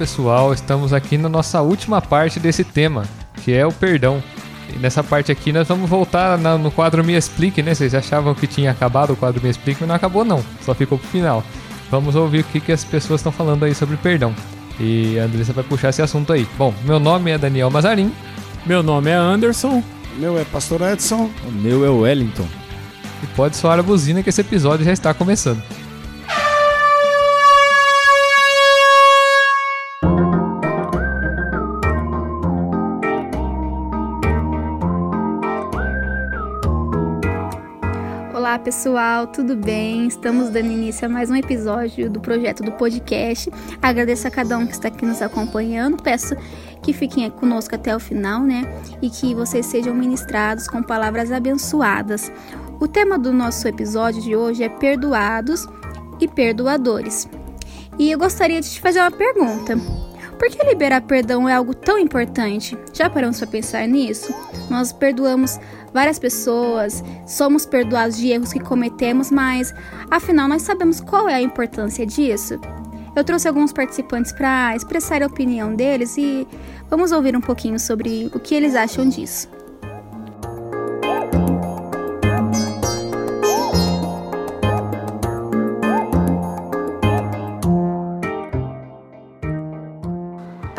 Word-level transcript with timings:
pessoal, 0.00 0.54
estamos 0.54 0.94
aqui 0.94 1.18
na 1.18 1.28
nossa 1.28 1.60
última 1.60 2.00
parte 2.00 2.40
desse 2.40 2.64
tema, 2.64 3.04
que 3.44 3.52
é 3.52 3.66
o 3.66 3.70
perdão. 3.70 4.22
E 4.74 4.78
nessa 4.78 5.04
parte 5.04 5.30
aqui 5.30 5.52
nós 5.52 5.68
vamos 5.68 5.90
voltar 5.90 6.38
na, 6.38 6.56
no 6.56 6.70
quadro 6.70 7.04
Me 7.04 7.14
Explique, 7.14 7.62
né? 7.62 7.74
Vocês 7.74 7.94
achavam 7.94 8.34
que 8.34 8.46
tinha 8.46 8.70
acabado 8.70 9.12
o 9.12 9.16
quadro 9.16 9.42
Me 9.42 9.50
Explique, 9.50 9.80
mas 9.80 9.88
não 9.90 9.94
acabou 9.94 10.24
não, 10.24 10.42
só 10.64 10.74
ficou 10.74 10.96
pro 10.96 11.06
final. 11.06 11.44
Vamos 11.90 12.16
ouvir 12.16 12.40
o 12.40 12.44
que, 12.44 12.60
que 12.60 12.72
as 12.72 12.82
pessoas 12.82 13.20
estão 13.20 13.30
falando 13.30 13.64
aí 13.64 13.74
sobre 13.74 13.98
perdão. 13.98 14.34
E 14.78 15.18
a 15.18 15.24
Andressa 15.24 15.52
vai 15.52 15.64
puxar 15.64 15.90
esse 15.90 16.00
assunto 16.00 16.32
aí. 16.32 16.48
Bom, 16.56 16.72
meu 16.82 16.98
nome 16.98 17.32
é 17.32 17.36
Daniel 17.36 17.68
Mazarin. 17.68 18.10
Meu 18.64 18.82
nome 18.82 19.10
é 19.10 19.14
Anderson. 19.14 19.82
Meu 20.16 20.38
é 20.38 20.44
Pastor 20.44 20.80
Edson. 20.80 21.28
O 21.46 21.52
meu 21.52 21.84
é 21.84 21.90
o 21.90 21.98
Wellington. 22.00 22.48
E 23.22 23.26
pode 23.36 23.54
soar 23.54 23.78
a 23.78 23.82
buzina 23.82 24.22
que 24.22 24.30
esse 24.30 24.40
episódio 24.40 24.82
já 24.82 24.94
está 24.94 25.12
começando. 25.12 25.62
Pessoal, 38.60 39.26
tudo 39.26 39.56
bem? 39.56 40.06
Estamos 40.06 40.50
dando 40.50 40.70
início 40.70 41.06
a 41.06 41.08
mais 41.08 41.30
um 41.30 41.36
episódio 41.36 42.10
do 42.10 42.20
projeto 42.20 42.62
do 42.62 42.70
podcast. 42.72 43.50
Agradeço 43.80 44.28
a 44.28 44.30
cada 44.30 44.58
um 44.58 44.66
que 44.66 44.72
está 44.72 44.88
aqui 44.88 45.06
nos 45.06 45.22
acompanhando. 45.22 46.02
Peço 46.02 46.36
que 46.82 46.92
fiquem 46.92 47.30
conosco 47.30 47.74
até 47.74 47.96
o 47.96 48.00
final, 48.00 48.42
né? 48.42 48.62
E 49.00 49.08
que 49.08 49.34
vocês 49.34 49.64
sejam 49.64 49.94
ministrados 49.94 50.68
com 50.68 50.82
palavras 50.82 51.32
abençoadas. 51.32 52.30
O 52.78 52.86
tema 52.86 53.18
do 53.18 53.32
nosso 53.32 53.66
episódio 53.66 54.20
de 54.20 54.36
hoje 54.36 54.62
é 54.62 54.68
perdoados 54.68 55.66
e 56.20 56.28
perdoadores. 56.28 57.26
E 57.98 58.10
eu 58.10 58.18
gostaria 58.18 58.60
de 58.60 58.70
te 58.70 58.80
fazer 58.80 59.00
uma 59.00 59.10
pergunta. 59.10 59.78
Por 60.40 60.48
que 60.48 60.64
liberar 60.64 61.02
perdão 61.02 61.46
é 61.46 61.52
algo 61.52 61.74
tão 61.74 61.98
importante? 61.98 62.74
Já 62.94 63.10
paramos 63.10 63.38
para 63.38 63.46
pensar 63.46 63.86
nisso? 63.86 64.34
Nós 64.70 64.90
perdoamos 64.90 65.60
várias 65.92 66.18
pessoas, 66.18 67.04
somos 67.26 67.66
perdoados 67.66 68.16
de 68.16 68.28
erros 68.28 68.50
que 68.50 68.58
cometemos, 68.58 69.30
mas 69.30 69.74
afinal 70.10 70.48
nós 70.48 70.62
sabemos 70.62 70.98
qual 70.98 71.28
é 71.28 71.34
a 71.34 71.42
importância 71.42 72.06
disso? 72.06 72.58
Eu 73.14 73.22
trouxe 73.22 73.48
alguns 73.48 73.70
participantes 73.70 74.32
para 74.32 74.74
expressar 74.74 75.22
a 75.22 75.26
opinião 75.26 75.76
deles 75.76 76.16
e 76.16 76.48
vamos 76.88 77.12
ouvir 77.12 77.36
um 77.36 77.40
pouquinho 77.42 77.78
sobre 77.78 78.30
o 78.32 78.40
que 78.40 78.54
eles 78.54 78.74
acham 78.74 79.06
disso. 79.06 79.59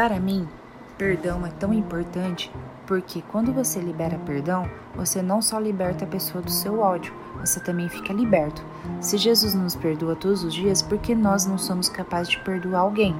Para 0.01 0.19
mim, 0.19 0.47
perdão 0.97 1.45
é 1.45 1.51
tão 1.51 1.71
importante 1.71 2.51
porque 2.87 3.21
quando 3.31 3.53
você 3.53 3.79
libera 3.79 4.17
perdão, 4.25 4.67
você 4.95 5.21
não 5.21 5.43
só 5.43 5.59
liberta 5.59 6.05
a 6.05 6.07
pessoa 6.07 6.41
do 6.41 6.49
seu 6.49 6.79
ódio, 6.79 7.13
você 7.39 7.59
também 7.59 7.87
fica 7.87 8.11
liberto. 8.11 8.65
Se 8.99 9.15
Jesus 9.15 9.53
nos 9.53 9.75
perdoa 9.75 10.15
todos 10.15 10.43
os 10.43 10.55
dias, 10.55 10.81
por 10.81 10.97
que 10.97 11.13
nós 11.13 11.45
não 11.45 11.55
somos 11.55 11.87
capazes 11.87 12.29
de 12.29 12.39
perdoar 12.39 12.79
alguém? 12.79 13.15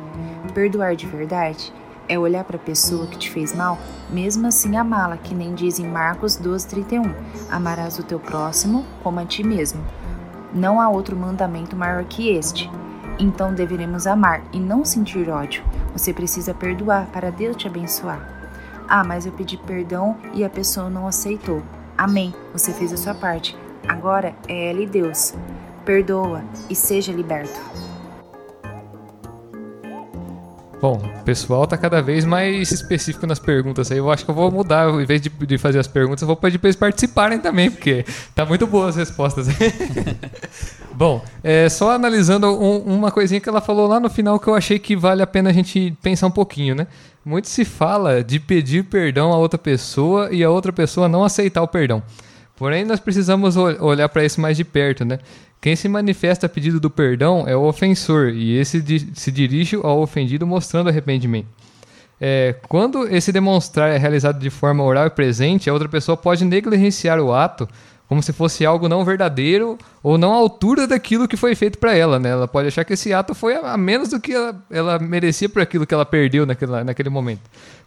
Perdoar 0.56 0.96
de 0.96 1.06
verdade 1.06 1.72
é 2.10 2.18
olhar 2.18 2.44
para 2.46 2.58
a 2.58 2.60
pessoa 2.60 3.06
que 3.06 3.20
te 3.20 3.30
fez 3.30 3.54
mal, 3.54 3.78
mesmo 4.10 4.48
assim 4.48 4.76
amá-la, 4.76 5.18
que 5.18 5.36
nem 5.36 5.54
diz 5.54 5.78
em 5.78 5.88
Marcos 5.88 6.36
12:31, 6.36 7.14
amarás 7.48 8.00
o 8.00 8.04
teu 8.04 8.20
próximo 8.20 8.84
como 9.04 9.20
a 9.20 9.26
ti 9.26 9.44
mesmo. 9.44 9.86
Não 10.52 10.82
há 10.82 10.90
outro 10.90 11.16
mandamento 11.16 11.76
maior 11.76 12.04
que 12.06 12.32
este. 12.32 12.72
Então 13.22 13.54
deveremos 13.54 14.08
amar 14.08 14.42
e 14.52 14.60
não 14.60 14.84
sentir 14.84 15.30
ódio. 15.30 15.64
Você 15.94 16.12
precisa 16.12 16.56
perdoar 16.56 17.06
para 17.12 17.30
Deus 17.30 17.56
te 17.56 17.68
abençoar. 17.68 18.20
Ah, 18.90 19.04
mas 19.04 19.28
eu 19.28 19.32
pedi 19.32 19.58
perdão 19.58 20.18
e 20.34 20.44
a 20.44 20.50
pessoa 20.50 20.90
não 20.90 21.06
aceitou. 21.06 21.62
Amém, 21.96 22.34
você 22.52 22.74
fez 22.74 22.92
a 22.92 22.98
sua 22.98 23.14
parte. 23.14 23.56
Agora 23.88 24.34
é 24.48 24.72
ela 24.72 24.82
e 24.82 24.88
Deus. 24.88 25.36
Perdoa 25.86 26.42
e 26.68 26.74
seja 26.74 27.12
liberto. 27.12 27.60
Bom, 30.82 31.00
o 31.20 31.24
pessoal 31.24 31.68
tá 31.68 31.78
cada 31.78 32.02
vez 32.02 32.26
mais 32.26 32.72
específico 32.72 33.28
nas 33.28 33.38
perguntas 33.38 33.92
aí. 33.92 34.00
Eu 34.00 34.10
acho 34.10 34.26
que 34.26 34.32
eu 34.32 34.36
vou 34.36 34.50
mudar, 34.50 34.90
em 35.00 35.06
vez 35.06 35.22
de, 35.22 35.30
de 35.30 35.60
fazer 35.60 35.78
as 35.78 35.86
perguntas, 35.86 36.24
eu 36.24 36.28
vou 36.28 36.36
pedir 36.36 36.58
para 36.58 36.70
eles 36.70 36.76
participarem 36.76 37.38
também, 37.38 37.70
porque 37.70 38.04
tá 38.34 38.48
muito 38.48 38.66
boas 38.66 38.98
as 38.98 39.08
respostas. 39.08 39.46
Bom, 41.02 41.20
é, 41.44 41.68
só 41.68 41.90
analisando 41.90 42.46
um, 42.46 42.78
uma 42.78 43.10
coisinha 43.10 43.42
que 43.42 43.50
ela 43.50 43.60
falou 43.60 43.88
lá 43.88 44.00
no 44.00 44.08
final 44.08 44.40
que 44.40 44.48
eu 44.48 44.54
achei 44.54 44.78
que 44.78 44.96
vale 44.96 45.24
a 45.24 45.26
pena 45.26 45.50
a 45.50 45.54
gente 45.54 45.98
pensar 46.00 46.28
um 46.28 46.32
pouquinho, 46.32 46.76
né? 46.76 46.86
Muito 47.26 47.50
se 47.50 47.66
fala 47.66 48.24
de 48.24 48.40
pedir 48.40 48.84
perdão 48.84 49.34
a 49.34 49.38
outra 49.38 49.58
pessoa 49.58 50.30
e 50.32 50.44
a 50.44 50.50
outra 50.52 50.72
pessoa 50.72 51.10
não 51.10 51.24
aceitar 51.24 51.64
o 51.64 51.68
perdão. 51.68 52.04
Porém, 52.56 52.86
nós 52.86 53.00
precisamos 53.00 53.58
olhar 53.58 54.08
para 54.10 54.24
isso 54.24 54.40
mais 54.40 54.56
de 54.56 54.64
perto, 54.64 55.04
né? 55.04 55.18
Quem 55.60 55.76
se 55.76 55.90
manifesta 55.90 56.46
a 56.46 56.50
pedido 56.50 56.80
do 56.80 56.92
perdão 56.92 57.46
é 57.48 57.56
o 57.56 57.64
ofensor, 57.64 58.30
e 58.30 58.56
esse 58.56 58.84
se 59.16 59.32
dirige 59.32 59.78
ao 59.78 60.04
ofendido 60.04 60.46
mostrando 60.46 60.90
arrependimento. 60.90 61.48
É, 62.20 62.54
quando 62.70 63.08
esse 63.08 63.32
demonstrar 63.32 63.90
é 63.90 63.98
realizado 63.98 64.38
de 64.38 64.52
forma 64.52 64.84
oral 64.84 65.08
e 65.08 65.10
presente, 65.10 65.68
a 65.68 65.74
outra 65.74 65.90
pessoa 65.90 66.16
pode 66.16 66.46
negligenciar 66.46 67.20
o 67.20 67.34
ato 67.34 67.68
como 68.12 68.22
se 68.22 68.34
fosse 68.34 68.66
algo 68.66 68.90
não 68.90 69.06
verdadeiro 69.06 69.78
ou 70.04 70.18
não 70.18 70.34
à 70.34 70.36
altura 70.36 70.86
daquilo 70.86 71.30
que 71.30 71.38
foi 71.38 71.56
feito 71.56 71.78
para 71.78 71.96
ela, 71.96 72.20
né? 72.20 72.32
Ela 72.32 72.46
pode 72.46 72.68
achar 72.68 72.84
que 72.84 72.92
esse 72.92 73.14
ato 73.14 73.34
foi 73.34 73.56
a 73.56 73.78
menos 73.78 74.10
do 74.10 74.20
que 74.20 74.34
ela, 74.34 74.62
ela 74.70 75.00
merecia 75.00 75.48
por 75.48 75.62
aquilo 75.62 75.88
que 75.88 75.94
ela 75.94 76.06
perdeu 76.06 76.46
naquele, 76.46 76.84
naquele 76.84 77.10
momento. 77.10 77.40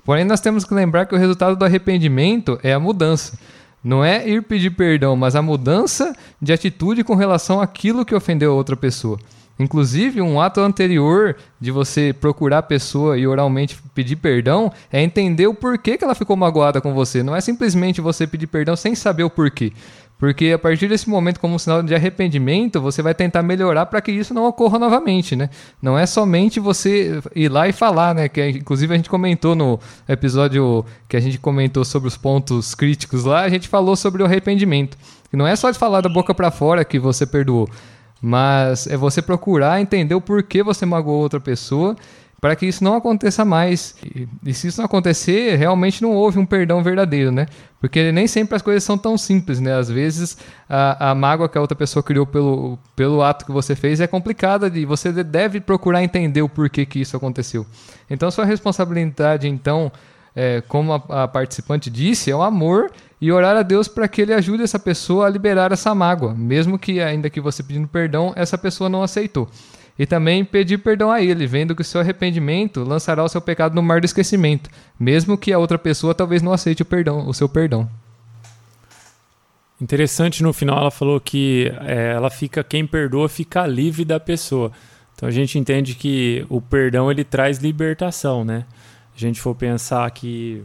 Porém, 0.02 0.24
nós 0.24 0.40
temos 0.40 0.64
que 0.64 0.72
lembrar 0.72 1.04
que 1.04 1.14
o 1.14 1.18
resultado 1.18 1.56
do 1.56 1.64
arrependimento 1.66 2.58
é 2.62 2.72
a 2.72 2.80
mudança. 2.80 3.38
Não 3.84 4.02
é 4.02 4.26
ir 4.26 4.42
pedir 4.44 4.70
perdão, 4.70 5.14
mas 5.14 5.36
a 5.36 5.42
mudança 5.42 6.16
de 6.40 6.54
atitude 6.54 7.04
com 7.04 7.14
relação 7.14 7.60
àquilo 7.60 8.02
que 8.02 8.14
ofendeu 8.14 8.52
a 8.52 8.54
outra 8.54 8.74
pessoa. 8.74 9.18
Inclusive, 9.58 10.20
um 10.20 10.40
ato 10.40 10.60
anterior 10.60 11.36
de 11.60 11.70
você 11.70 12.12
procurar 12.12 12.58
a 12.58 12.62
pessoa 12.62 13.16
e 13.16 13.24
oralmente 13.24 13.78
pedir 13.94 14.16
perdão 14.16 14.72
é 14.92 15.00
entender 15.00 15.46
o 15.46 15.54
porquê 15.54 15.96
que 15.96 16.02
ela 16.02 16.14
ficou 16.14 16.36
magoada 16.36 16.80
com 16.80 16.92
você. 16.92 17.22
Não 17.22 17.36
é 17.36 17.40
simplesmente 17.40 18.00
você 18.00 18.26
pedir 18.26 18.48
perdão 18.48 18.74
sem 18.74 18.96
saber 18.96 19.22
o 19.22 19.30
porquê. 19.30 19.72
Porque 20.24 20.52
a 20.52 20.58
partir 20.58 20.88
desse 20.88 21.06
momento, 21.06 21.38
como 21.38 21.54
um 21.54 21.58
sinal 21.58 21.82
de 21.82 21.94
arrependimento, 21.94 22.80
você 22.80 23.02
vai 23.02 23.14
tentar 23.14 23.42
melhorar 23.42 23.84
para 23.84 24.00
que 24.00 24.10
isso 24.10 24.32
não 24.32 24.46
ocorra 24.46 24.78
novamente, 24.78 25.36
né? 25.36 25.50
Não 25.82 25.98
é 25.98 26.06
somente 26.06 26.58
você 26.58 27.20
ir 27.36 27.50
lá 27.50 27.68
e 27.68 27.74
falar, 27.74 28.14
né? 28.14 28.26
Que 28.26 28.48
inclusive 28.48 28.94
a 28.94 28.96
gente 28.96 29.10
comentou 29.10 29.54
no 29.54 29.78
episódio 30.08 30.82
que 31.10 31.14
a 31.14 31.20
gente 31.20 31.36
comentou 31.38 31.84
sobre 31.84 32.08
os 32.08 32.16
pontos 32.16 32.74
críticos 32.74 33.24
lá, 33.24 33.42
a 33.42 33.50
gente 33.50 33.68
falou 33.68 33.96
sobre 33.96 34.22
o 34.22 34.24
arrependimento. 34.24 34.96
E 35.30 35.36
não 35.36 35.46
é 35.46 35.54
só 35.54 35.70
de 35.70 35.78
falar 35.78 36.00
da 36.00 36.08
boca 36.08 36.32
para 36.32 36.50
fora 36.50 36.86
que 36.86 36.98
você 36.98 37.26
perdoou, 37.26 37.68
mas 38.18 38.86
é 38.86 38.96
você 38.96 39.20
procurar 39.20 39.78
entender 39.78 40.14
o 40.14 40.22
porquê 40.22 40.62
você 40.62 40.86
magoou 40.86 41.20
outra 41.20 41.38
pessoa 41.38 41.94
para 42.44 42.54
que 42.54 42.66
isso 42.66 42.84
não 42.84 42.94
aconteça 42.94 43.42
mais. 43.42 43.96
E, 44.04 44.28
e, 44.44 44.52
se 44.52 44.68
isso 44.68 44.78
não 44.78 44.84
acontecer, 44.84 45.56
realmente 45.56 46.02
não 46.02 46.12
houve 46.12 46.38
um 46.38 46.44
perdão 46.44 46.82
verdadeiro, 46.82 47.32
né? 47.32 47.46
Porque 47.80 48.12
nem 48.12 48.26
sempre 48.26 48.54
as 48.54 48.60
coisas 48.60 48.84
são 48.84 48.98
tão 48.98 49.16
simples, 49.16 49.60
né? 49.60 49.74
Às 49.74 49.88
vezes 49.88 50.36
a, 50.68 51.12
a 51.12 51.14
mágoa 51.14 51.48
que 51.48 51.56
a 51.56 51.60
outra 51.62 51.74
pessoa 51.74 52.02
criou 52.02 52.26
pelo, 52.26 52.78
pelo 52.94 53.22
ato 53.22 53.46
que 53.46 53.50
você 53.50 53.74
fez 53.74 53.98
é 53.98 54.06
complicada 54.06 54.70
e 54.74 54.84
você 54.84 55.10
deve 55.10 55.58
procurar 55.58 56.04
entender 56.04 56.42
o 56.42 56.48
porquê 56.48 56.84
que 56.84 57.00
isso 57.00 57.16
aconteceu. 57.16 57.64
Então, 58.10 58.30
sua 58.30 58.44
responsabilidade, 58.44 59.48
então, 59.48 59.90
é, 60.36 60.62
como 60.68 60.92
a, 60.92 61.22
a 61.22 61.26
participante 61.26 61.88
disse, 61.88 62.30
é 62.30 62.36
o 62.36 62.42
amor 62.42 62.92
e 63.22 63.32
orar 63.32 63.56
a 63.56 63.62
Deus 63.62 63.88
para 63.88 64.06
que 64.06 64.20
ele 64.20 64.34
ajude 64.34 64.62
essa 64.62 64.78
pessoa 64.78 65.24
a 65.26 65.30
liberar 65.30 65.72
essa 65.72 65.94
mágoa, 65.94 66.34
mesmo 66.34 66.78
que 66.78 67.00
ainda 67.00 67.30
que 67.30 67.40
você 67.40 67.62
pedindo 67.62 67.88
perdão, 67.88 68.34
essa 68.36 68.58
pessoa 68.58 68.90
não 68.90 69.02
aceitou 69.02 69.48
e 69.98 70.06
também 70.06 70.44
pedir 70.44 70.78
perdão 70.78 71.10
a 71.10 71.22
ele, 71.22 71.46
vendo 71.46 71.74
que 71.74 71.82
o 71.82 71.84
seu 71.84 72.00
arrependimento 72.00 72.82
lançará 72.82 73.22
o 73.22 73.28
seu 73.28 73.40
pecado 73.40 73.74
no 73.74 73.82
mar 73.82 74.00
do 74.00 74.04
esquecimento, 74.04 74.68
mesmo 74.98 75.38
que 75.38 75.52
a 75.52 75.58
outra 75.58 75.78
pessoa 75.78 76.14
talvez 76.14 76.42
não 76.42 76.52
aceite 76.52 76.82
o 76.82 76.86
perdão, 76.86 77.28
o 77.28 77.34
seu 77.34 77.48
perdão. 77.48 77.88
Interessante 79.80 80.42
no 80.42 80.52
final 80.52 80.78
ela 80.78 80.90
falou 80.90 81.20
que 81.20 81.72
é, 81.82 82.12
ela 82.12 82.30
fica 82.30 82.64
quem 82.64 82.86
perdoa 82.86 83.28
fica 83.28 83.66
livre 83.66 84.04
da 84.04 84.18
pessoa. 84.18 84.72
Então 85.14 85.28
a 85.28 85.32
gente 85.32 85.58
entende 85.58 85.94
que 85.94 86.44
o 86.48 86.60
perdão 86.60 87.10
ele 87.10 87.22
traz 87.22 87.58
libertação, 87.58 88.44
né? 88.44 88.64
A 89.14 89.18
gente 89.18 89.40
for 89.40 89.54
pensar 89.54 90.10
que 90.10 90.64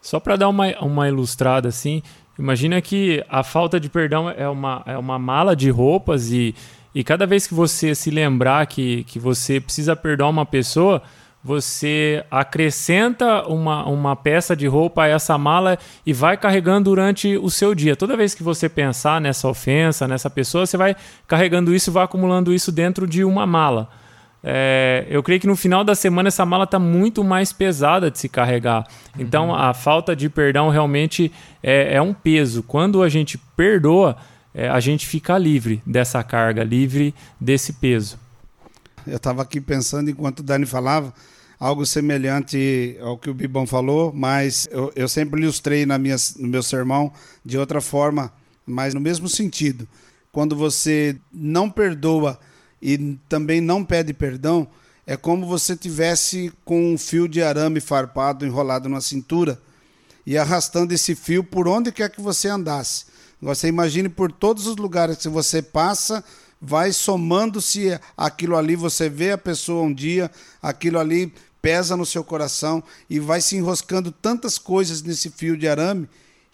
só 0.00 0.18
para 0.18 0.36
dar 0.36 0.48
uma, 0.48 0.66
uma 0.80 1.08
ilustrada 1.08 1.68
assim, 1.68 2.02
imagina 2.38 2.80
que 2.80 3.24
a 3.28 3.42
falta 3.42 3.78
de 3.78 3.88
perdão 3.88 4.30
é 4.30 4.48
uma, 4.48 4.82
é 4.86 4.96
uma 4.96 5.18
mala 5.18 5.54
de 5.54 5.70
roupas 5.70 6.30
e 6.30 6.54
e 6.94 7.02
cada 7.02 7.26
vez 7.26 7.46
que 7.46 7.54
você 7.54 7.94
se 7.94 8.10
lembrar 8.10 8.66
que, 8.66 9.02
que 9.04 9.18
você 9.18 9.60
precisa 9.60 9.96
perdoar 9.96 10.30
uma 10.30 10.46
pessoa, 10.46 11.02
você 11.44 12.24
acrescenta 12.30 13.46
uma, 13.46 13.84
uma 13.86 14.16
peça 14.16 14.56
de 14.56 14.66
roupa 14.66 15.02
a 15.02 15.08
essa 15.08 15.36
mala 15.36 15.76
e 16.06 16.12
vai 16.12 16.38
carregando 16.38 16.90
durante 16.90 17.36
o 17.36 17.50
seu 17.50 17.74
dia. 17.74 17.94
Toda 17.94 18.16
vez 18.16 18.34
que 18.34 18.42
você 18.42 18.66
pensar 18.66 19.20
nessa 19.20 19.46
ofensa, 19.46 20.08
nessa 20.08 20.30
pessoa, 20.30 20.64
você 20.64 20.78
vai 20.78 20.96
carregando 21.26 21.74
isso 21.74 21.90
e 21.90 21.92
vai 21.92 22.04
acumulando 22.04 22.54
isso 22.54 22.72
dentro 22.72 23.06
de 23.06 23.24
uma 23.24 23.46
mala. 23.46 23.90
é, 24.42 25.06
eu 25.08 25.22
creio 25.22 25.40
que 25.40 25.46
no 25.46 25.56
final 25.56 25.82
da 25.82 25.94
semana 25.94 26.28
essa 26.28 26.46
mala 26.46 26.64
está 26.64 26.78
muito 26.78 27.24
mais 27.24 27.52
pesada 27.52 28.10
de 28.10 28.18
se 28.18 28.28
carregar. 28.28 28.86
Então 29.18 29.48
uhum. 29.48 29.54
a 29.54 29.74
falta 29.74 30.14
de 30.14 30.30
perdão 30.30 30.68
realmente 30.70 31.32
é, 31.62 31.96
é, 31.96 32.02
um 32.02 32.14
peso. 32.14 32.62
Quando 32.62 33.02
a 33.02 33.08
gente 33.08 33.36
perdoa, 33.56 34.16
é, 34.54 34.68
a 34.68 34.78
gente 34.78 35.06
fica 35.06 35.36
livre 35.36 35.82
dessa 35.84 36.22
carga, 36.22 36.62
livre 36.62 37.12
desse 37.40 37.72
peso. 37.72 38.18
Eu 39.04 39.16
estava 39.16 39.42
aqui 39.42 39.60
pensando 39.60 40.08
enquanto 40.08 40.40
o 40.40 40.42
Dani 40.42 40.64
falava, 40.64 41.12
algo 41.58 41.84
semelhante 41.84 42.96
ao 43.00 43.18
que 43.18 43.28
o 43.28 43.34
Bibão 43.34 43.66
falou, 43.66 44.12
mas 44.14 44.68
eu, 44.70 44.92
eu 44.94 45.08
sempre 45.08 45.42
ilustrei 45.42 45.84
na 45.84 45.98
minha, 45.98 46.16
no 46.38 46.46
meu 46.46 46.62
sermão 46.62 47.12
de 47.44 47.58
outra 47.58 47.80
forma, 47.80 48.32
mas 48.64 48.94
no 48.94 49.00
mesmo 49.00 49.28
sentido. 49.28 49.88
Quando 50.30 50.54
você 50.54 51.16
não 51.32 51.68
perdoa 51.68 52.38
e 52.80 53.18
também 53.28 53.60
não 53.60 53.84
pede 53.84 54.14
perdão, 54.14 54.68
é 55.06 55.16
como 55.16 55.46
você 55.46 55.76
tivesse 55.76 56.52
com 56.64 56.94
um 56.94 56.96
fio 56.96 57.28
de 57.28 57.42
arame 57.42 57.80
farpado 57.80 58.46
enrolado 58.46 58.88
na 58.88 59.00
cintura 59.00 59.60
e 60.26 60.38
arrastando 60.38 60.94
esse 60.94 61.14
fio 61.14 61.44
por 61.44 61.68
onde 61.68 61.92
quer 61.92 62.08
que 62.08 62.20
você 62.20 62.48
andasse. 62.48 63.04
Você 63.40 63.68
imagine 63.68 64.08
por 64.08 64.32
todos 64.32 64.66
os 64.66 64.76
lugares 64.76 65.18
que 65.18 65.28
você 65.28 65.60
passa, 65.60 66.24
vai 66.60 66.92
somando-se 66.92 67.98
aquilo 68.16 68.56
ali, 68.56 68.74
você 68.74 69.08
vê 69.08 69.32
a 69.32 69.38
pessoa 69.38 69.82
um 69.82 69.92
dia, 69.92 70.30
aquilo 70.62 70.98
ali 70.98 71.32
pesa 71.60 71.96
no 71.96 72.04
seu 72.04 72.22
coração 72.22 72.82
e 73.08 73.18
vai 73.18 73.40
se 73.40 73.56
enroscando 73.56 74.12
tantas 74.12 74.58
coisas 74.58 75.02
nesse 75.02 75.30
fio 75.30 75.56
de 75.56 75.66
arame 75.66 76.08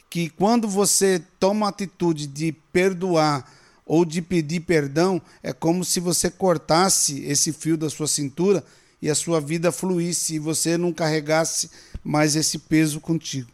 que 0.08 0.28
quando 0.28 0.68
você 0.68 1.22
toma 1.38 1.66
a 1.66 1.68
atitude 1.68 2.26
de 2.26 2.52
perdoar 2.72 3.48
ou 3.86 4.04
de 4.04 4.20
pedir 4.20 4.60
perdão, 4.60 5.22
é 5.42 5.52
como 5.52 5.84
se 5.84 6.00
você 6.00 6.28
cortasse 6.28 7.24
esse 7.24 7.52
fio 7.52 7.76
da 7.76 7.88
sua 7.88 8.08
cintura 8.08 8.64
e 9.00 9.08
a 9.08 9.14
sua 9.14 9.40
vida 9.40 9.72
fluísse 9.72 10.34
e 10.34 10.38
você 10.38 10.76
não 10.76 10.92
carregasse 10.92 11.70
mais 12.04 12.36
esse 12.36 12.58
peso 12.58 13.00
contigo. 13.00 13.48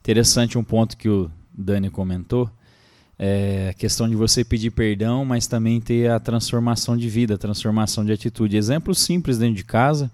Interessante 0.00 0.56
um 0.56 0.64
ponto 0.64 0.96
que 0.96 1.08
o 1.08 1.30
Dani 1.58 1.90
comentou, 1.90 2.48
é 3.18 3.70
a 3.70 3.74
questão 3.74 4.08
de 4.08 4.14
você 4.14 4.44
pedir 4.44 4.70
perdão, 4.70 5.24
mas 5.24 5.48
também 5.48 5.80
ter 5.80 6.08
a 6.08 6.20
transformação 6.20 6.96
de 6.96 7.08
vida, 7.08 7.34
a 7.34 7.38
transformação 7.38 8.04
de 8.04 8.12
atitude. 8.12 8.56
Exemplo 8.56 8.94
simples 8.94 9.38
dentro 9.38 9.56
de 9.56 9.64
casa. 9.64 10.08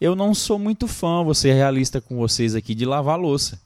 Eu 0.00 0.16
não 0.16 0.32
sou 0.32 0.58
muito 0.58 0.86
fã, 0.86 1.22
vou 1.22 1.34
ser 1.34 1.52
realista 1.52 2.00
com 2.00 2.16
vocês 2.16 2.54
aqui, 2.54 2.74
de 2.74 2.86
lavar 2.86 3.18
louça. 3.18 3.60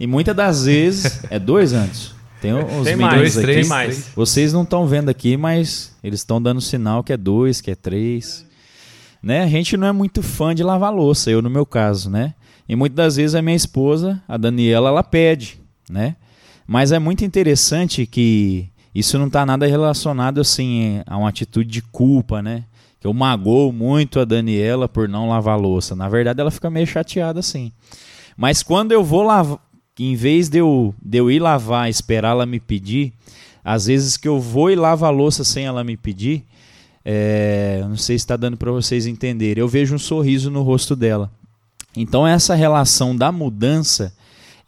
E 0.00 0.06
muitas 0.06 0.34
das 0.34 0.64
vezes, 0.64 1.22
é 1.28 1.38
dois 1.38 1.74
anos, 1.74 2.14
tem 2.40 2.54
os 2.54 2.84
tem 2.84 2.96
mais, 2.96 3.36
aqui. 3.36 3.46
Três, 3.46 3.68
mais. 3.68 4.08
Vocês 4.16 4.52
não 4.54 4.62
estão 4.62 4.86
vendo 4.86 5.10
aqui, 5.10 5.36
mas 5.36 5.94
eles 6.02 6.20
estão 6.20 6.40
dando 6.40 6.60
sinal 6.60 7.04
que 7.04 7.12
é 7.12 7.16
dois, 7.16 7.60
que 7.60 7.70
é 7.70 7.74
três. 7.74 8.46
Né? 9.22 9.42
A 9.42 9.48
gente 9.48 9.76
não 9.76 9.86
é 9.86 9.92
muito 9.92 10.22
fã 10.22 10.54
de 10.54 10.62
lavar 10.62 10.94
louça, 10.94 11.30
eu 11.30 11.42
no 11.42 11.50
meu 11.50 11.66
caso, 11.66 12.08
né? 12.08 12.34
E 12.68 12.76
muitas 12.76 12.96
das 12.96 13.16
vezes 13.16 13.34
a 13.34 13.42
minha 13.42 13.56
esposa, 13.56 14.22
a 14.28 14.36
Daniela, 14.36 14.88
ela 14.88 15.02
pede, 15.02 15.60
né? 15.90 16.16
Mas 16.70 16.92
é 16.92 16.98
muito 16.98 17.24
interessante 17.24 18.06
que 18.06 18.68
isso 18.94 19.18
não 19.18 19.28
está 19.28 19.46
nada 19.46 19.66
relacionado 19.66 20.38
assim 20.38 21.00
a 21.06 21.16
uma 21.16 21.30
atitude 21.30 21.70
de 21.70 21.80
culpa, 21.80 22.42
né? 22.42 22.64
Que 23.00 23.06
eu 23.06 23.14
magoo 23.14 23.72
muito 23.72 24.20
a 24.20 24.24
Daniela 24.26 24.86
por 24.86 25.08
não 25.08 25.30
lavar 25.30 25.58
louça. 25.58 25.96
Na 25.96 26.10
verdade, 26.10 26.42
ela 26.42 26.50
fica 26.50 26.68
meio 26.68 26.86
chateada 26.86 27.40
assim. 27.40 27.72
Mas 28.36 28.62
quando 28.62 28.92
eu 28.92 29.02
vou 29.02 29.22
lavar, 29.22 29.58
em 29.98 30.14
vez 30.14 30.50
de 30.50 30.58
eu, 30.58 30.94
de 31.02 31.16
eu 31.16 31.30
ir 31.30 31.38
lavar, 31.38 31.88
esperar 31.88 32.32
ela 32.32 32.44
me 32.44 32.60
pedir, 32.60 33.14
às 33.64 33.86
vezes 33.86 34.18
que 34.18 34.28
eu 34.28 34.38
vou 34.38 34.70
e 34.70 34.76
lavo 34.76 35.06
a 35.06 35.10
louça 35.10 35.44
sem 35.44 35.64
ela 35.64 35.82
me 35.82 35.96
pedir, 35.96 36.44
é, 37.02 37.80
não 37.88 37.96
sei 37.96 38.18
se 38.18 38.24
está 38.24 38.36
dando 38.36 38.58
para 38.58 38.70
vocês 38.70 39.06
entenderem, 39.06 39.62
eu 39.62 39.68
vejo 39.68 39.94
um 39.94 39.98
sorriso 39.98 40.50
no 40.50 40.60
rosto 40.60 40.94
dela. 40.94 41.30
Então 41.96 42.26
essa 42.26 42.54
relação 42.54 43.16
da 43.16 43.32
mudança, 43.32 44.12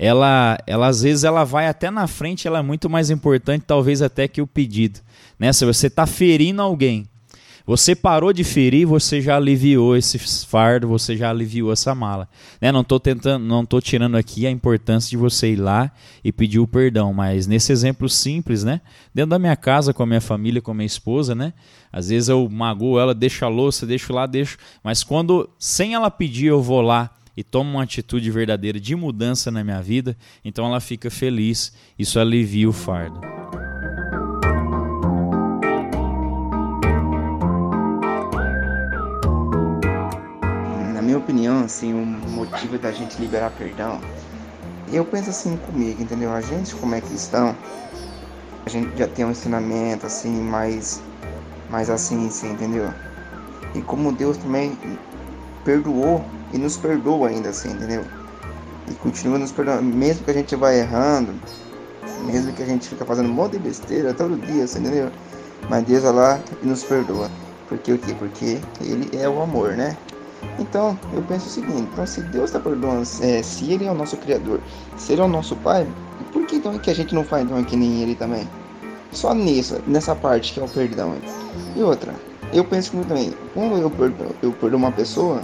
ela, 0.02 0.56
ela 0.66 0.86
às 0.86 1.02
vezes 1.02 1.24
ela 1.24 1.44
vai 1.44 1.68
até 1.68 1.90
na 1.90 2.06
frente, 2.06 2.48
ela 2.48 2.60
é 2.60 2.62
muito 2.62 2.88
mais 2.88 3.10
importante 3.10 3.64
talvez 3.66 4.00
até 4.00 4.26
que 4.26 4.40
o 4.40 4.46
pedido. 4.46 4.98
Né? 5.38 5.52
Se 5.52 5.62
você 5.66 5.88
está 5.88 6.06
ferindo 6.06 6.62
alguém, 6.62 7.06
você 7.66 7.94
parou 7.94 8.32
de 8.32 8.42
ferir, 8.42 8.86
você 8.86 9.20
já 9.20 9.36
aliviou 9.36 9.94
esse 9.94 10.18
fardo, 10.46 10.88
você 10.88 11.18
já 11.18 11.28
aliviou 11.28 11.70
essa 11.70 11.94
mala. 11.94 12.26
Né? 12.62 12.72
Não 12.72 12.80
estou 12.80 12.98
tentando, 12.98 13.44
não 13.44 13.62
estou 13.62 13.78
tirando 13.78 14.16
aqui 14.16 14.46
a 14.46 14.50
importância 14.50 15.10
de 15.10 15.18
você 15.18 15.52
ir 15.52 15.56
lá 15.56 15.92
e 16.24 16.32
pedir 16.32 16.60
o 16.60 16.66
perdão, 16.66 17.12
mas 17.12 17.46
nesse 17.46 17.70
exemplo 17.70 18.08
simples, 18.08 18.64
né? 18.64 18.80
Dentro 19.14 19.30
da 19.30 19.38
minha 19.38 19.54
casa, 19.54 19.92
com 19.92 20.02
a 20.02 20.06
minha 20.06 20.20
família, 20.22 20.62
com 20.62 20.70
a 20.70 20.74
minha 20.74 20.86
esposa, 20.86 21.34
né? 21.34 21.52
Às 21.92 22.08
vezes 22.08 22.30
eu 22.30 22.48
magoo 22.48 22.98
ela, 22.98 23.14
deixo 23.14 23.44
a 23.44 23.48
louça, 23.48 23.86
deixo 23.86 24.14
lá, 24.14 24.24
deixo. 24.24 24.56
Mas 24.82 25.04
quando, 25.04 25.50
sem 25.58 25.92
ela 25.92 26.10
pedir, 26.10 26.46
eu 26.46 26.62
vou 26.62 26.80
lá 26.80 27.10
e 27.40 27.42
tomo 27.42 27.70
uma 27.70 27.84
atitude 27.84 28.30
verdadeira 28.30 28.78
de 28.78 28.94
mudança 28.94 29.50
na 29.50 29.64
minha 29.64 29.80
vida, 29.80 30.14
então 30.44 30.66
ela 30.66 30.78
fica 30.78 31.10
feliz. 31.10 31.72
Isso 31.98 32.20
alivia 32.20 32.68
o 32.68 32.72
fardo. 32.72 33.18
minha 41.00 41.18
opinião, 41.18 41.64
assim, 41.64 41.92
o 41.92 42.06
motivo 42.06 42.78
da 42.78 42.92
gente 42.92 43.18
liberar 43.18 43.50
perdão, 43.50 44.00
eu 44.92 45.04
penso 45.04 45.30
assim 45.30 45.56
comigo, 45.56 46.00
entendeu? 46.00 46.32
A 46.32 46.40
gente, 46.40 46.72
como 46.76 46.94
é 46.94 47.00
cristão, 47.00 47.56
a 48.64 48.68
gente 48.68 48.96
já 48.96 49.08
tem 49.08 49.24
um 49.24 49.30
ensinamento, 49.30 50.06
assim, 50.06 50.30
mais, 50.30 51.02
mais 51.68 51.90
assim, 51.90 52.28
assim, 52.28 52.52
entendeu? 52.52 52.92
E 53.74 53.80
como 53.80 54.12
Deus 54.12 54.36
também 54.36 54.78
perdoou 55.64 56.24
e 56.52 56.58
nos 56.58 56.76
perdoa 56.76 57.28
ainda, 57.28 57.50
assim, 57.50 57.70
entendeu? 57.70 58.04
E 58.88 58.94
continua 58.94 59.38
nos 59.38 59.52
perdoando, 59.52 59.82
mesmo 59.82 60.24
que 60.24 60.30
a 60.30 60.34
gente 60.34 60.56
vá 60.56 60.74
errando, 60.74 61.34
mesmo 62.24 62.52
que 62.52 62.62
a 62.62 62.66
gente 62.66 62.88
fica 62.88 63.04
fazendo 63.04 63.28
um 63.28 63.32
monte 63.32 63.52
de 63.52 63.60
besteira 63.60 64.12
todo 64.12 64.36
dia, 64.46 64.64
assim, 64.64 64.80
entendeu? 64.80 65.10
Mas 65.68 65.84
Deus 65.84 66.02
vai 66.02 66.12
lá 66.12 66.40
e 66.62 66.66
nos 66.66 66.82
perdoa. 66.82 67.30
Porque 67.68 67.92
o 67.92 67.98
quê? 67.98 68.14
Porque 68.18 68.58
Ele 68.80 69.08
é 69.16 69.28
o 69.28 69.40
amor, 69.40 69.76
né? 69.76 69.96
Então, 70.58 70.98
eu 71.12 71.22
penso 71.22 71.46
o 71.46 71.50
seguinte: 71.50 71.88
então, 71.92 72.06
se 72.06 72.20
Deus 72.22 72.46
está 72.46 72.58
perdoando, 72.58 73.02
é, 73.22 73.42
se 73.42 73.72
Ele 73.72 73.84
é 73.84 73.90
o 73.90 73.94
nosso 73.94 74.16
Criador, 74.16 74.60
se 74.96 75.12
Ele 75.12 75.22
é 75.22 75.24
o 75.24 75.28
nosso 75.28 75.54
Pai, 75.56 75.86
por 76.32 76.44
que 76.46 76.56
então 76.56 76.74
é 76.74 76.78
que 76.78 76.90
a 76.90 76.94
gente 76.94 77.14
não 77.14 77.24
faz 77.24 77.44
então 77.44 77.62
que 77.62 77.76
nem 77.76 78.02
Ele 78.02 78.14
também? 78.14 78.48
Só 79.12 79.34
nisso, 79.34 79.80
nessa 79.86 80.14
parte 80.14 80.52
que 80.52 80.60
é 80.60 80.64
o 80.64 80.68
perdão. 80.68 81.14
E 81.76 81.82
outra, 81.82 82.14
eu 82.52 82.64
penso 82.64 82.96
muito 82.96 83.08
também: 83.08 83.34
quando 83.54 83.76
eu 83.78 83.90
perdoo, 83.90 84.34
eu 84.42 84.52
perdoo 84.52 84.78
uma 84.78 84.92
pessoa, 84.92 85.40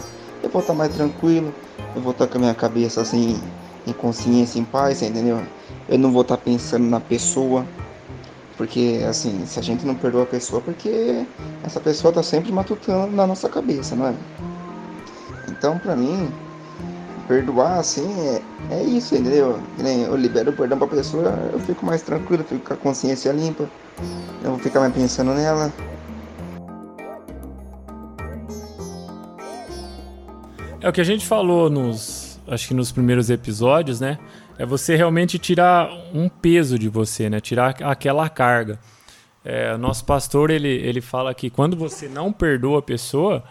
eu 0.47 0.51
vou 0.51 0.61
estar 0.61 0.75
mais 0.75 0.95
tranquilo, 0.95 1.53
eu 1.95 2.01
vou 2.01 2.13
estar 2.13 2.27
com 2.29 2.39
a 2.39 2.41
minha 2.41 2.55
cabeça 2.55 3.01
assim, 3.01 3.41
em 3.87 3.93
consciência, 3.93 4.59
em 4.59 4.65
paz, 4.65 5.03
entendeu? 5.03 5.41
Eu 5.89 5.99
não 5.99 6.13
vou 6.13 6.23
estar 6.23 6.37
pensando 6.37 6.85
na 6.85 7.01
pessoa, 7.01 7.67
porque 8.57 9.05
assim, 9.09 9.45
se 9.45 9.59
a 9.59 9.63
gente 9.63 9.85
não 9.85 9.95
perdoa 9.95 10.23
a 10.23 10.27
pessoa, 10.27 10.63
porque 10.63 11.27
essa 11.65 11.81
pessoa 11.81 12.11
está 12.11 12.23
sempre 12.23 12.53
matutando 12.53 13.15
na 13.15 13.27
nossa 13.27 13.49
cabeça, 13.49 13.97
não 13.97 14.07
é? 14.07 14.15
Então, 15.49 15.79
pra 15.79 15.97
mim, 15.97 16.31
perdoar 17.27 17.79
assim 17.79 18.09
é, 18.21 18.43
é 18.71 18.83
isso, 18.85 19.17
entendeu? 19.17 19.59
Eu 20.07 20.17
libero 20.17 20.53
o 20.53 20.57
perdão 20.57 20.79
pra 20.79 20.87
pessoa, 20.87 21.51
eu 21.53 21.59
fico 21.59 21.85
mais 21.85 22.03
tranquilo, 22.03 22.45
fico 22.45 22.65
com 22.65 22.75
a 22.75 22.77
consciência 22.77 23.33
limpa, 23.33 23.69
eu 24.45 24.51
vou 24.51 24.59
ficar 24.61 24.79
mais 24.79 24.93
pensando 24.93 25.33
nela. 25.35 25.73
É 30.87 30.89
o 30.89 30.93
que 30.93 31.01
a 31.01 31.05
gente 31.05 31.27
falou 31.27 31.69
nos, 31.69 32.41
acho 32.47 32.69
que 32.69 32.73
nos 32.73 32.93
primeiros 32.93 33.29
episódios, 33.29 33.99
né? 33.99 34.21
É 34.57 34.65
você 34.65 34.95
realmente 34.95 35.37
tirar 35.37 35.91
um 36.15 36.29
peso 36.29 36.79
de 36.79 36.89
você, 36.89 37.29
né? 37.29 37.41
Tirar 37.41 37.75
aquela 37.83 38.29
carga. 38.29 38.79
É, 39.45 39.77
nosso 39.77 40.05
pastor 40.05 40.49
ele, 40.49 40.69
ele 40.69 41.01
fala 41.01 41.35
que 41.35 41.51
quando 41.51 41.77
você 41.77 42.07
não 42.09 42.33
perdoa 42.33 42.79
a 42.79 42.83
pessoa, 42.83 43.43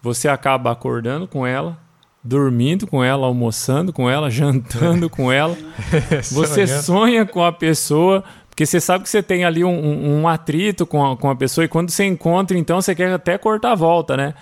você 0.00 0.28
acaba 0.28 0.72
acordando 0.72 1.28
com 1.28 1.46
ela, 1.46 1.78
dormindo 2.24 2.86
com 2.86 3.04
ela, 3.04 3.26
almoçando 3.26 3.92
com 3.92 4.08
ela, 4.08 4.30
jantando 4.32 5.10
com 5.10 5.30
ela. 5.30 5.58
Você 6.32 6.66
sonha 6.66 7.26
com 7.26 7.44
a 7.44 7.52
pessoa, 7.52 8.24
porque 8.48 8.64
você 8.64 8.80
sabe 8.80 9.04
que 9.04 9.10
você 9.10 9.22
tem 9.22 9.44
ali 9.44 9.62
um, 9.62 9.68
um, 9.68 10.20
um 10.20 10.28
atrito 10.28 10.86
com 10.86 11.04
a, 11.04 11.14
com 11.18 11.28
a 11.28 11.36
pessoa 11.36 11.66
e 11.66 11.68
quando 11.68 11.90
você 11.90 12.06
encontra, 12.06 12.56
então 12.56 12.80
você 12.80 12.94
quer 12.94 13.12
até 13.12 13.36
cortar 13.36 13.72
a 13.72 13.74
volta, 13.74 14.16
né? 14.16 14.32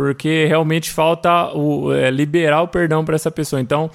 Porque 0.00 0.46
realmente 0.46 0.90
falta 0.90 1.54
o, 1.54 1.92
é, 1.92 2.10
liberar 2.10 2.62
o 2.62 2.68
perdão 2.68 3.04
para 3.04 3.14
essa 3.14 3.30
pessoa. 3.30 3.60
Então, 3.60 3.90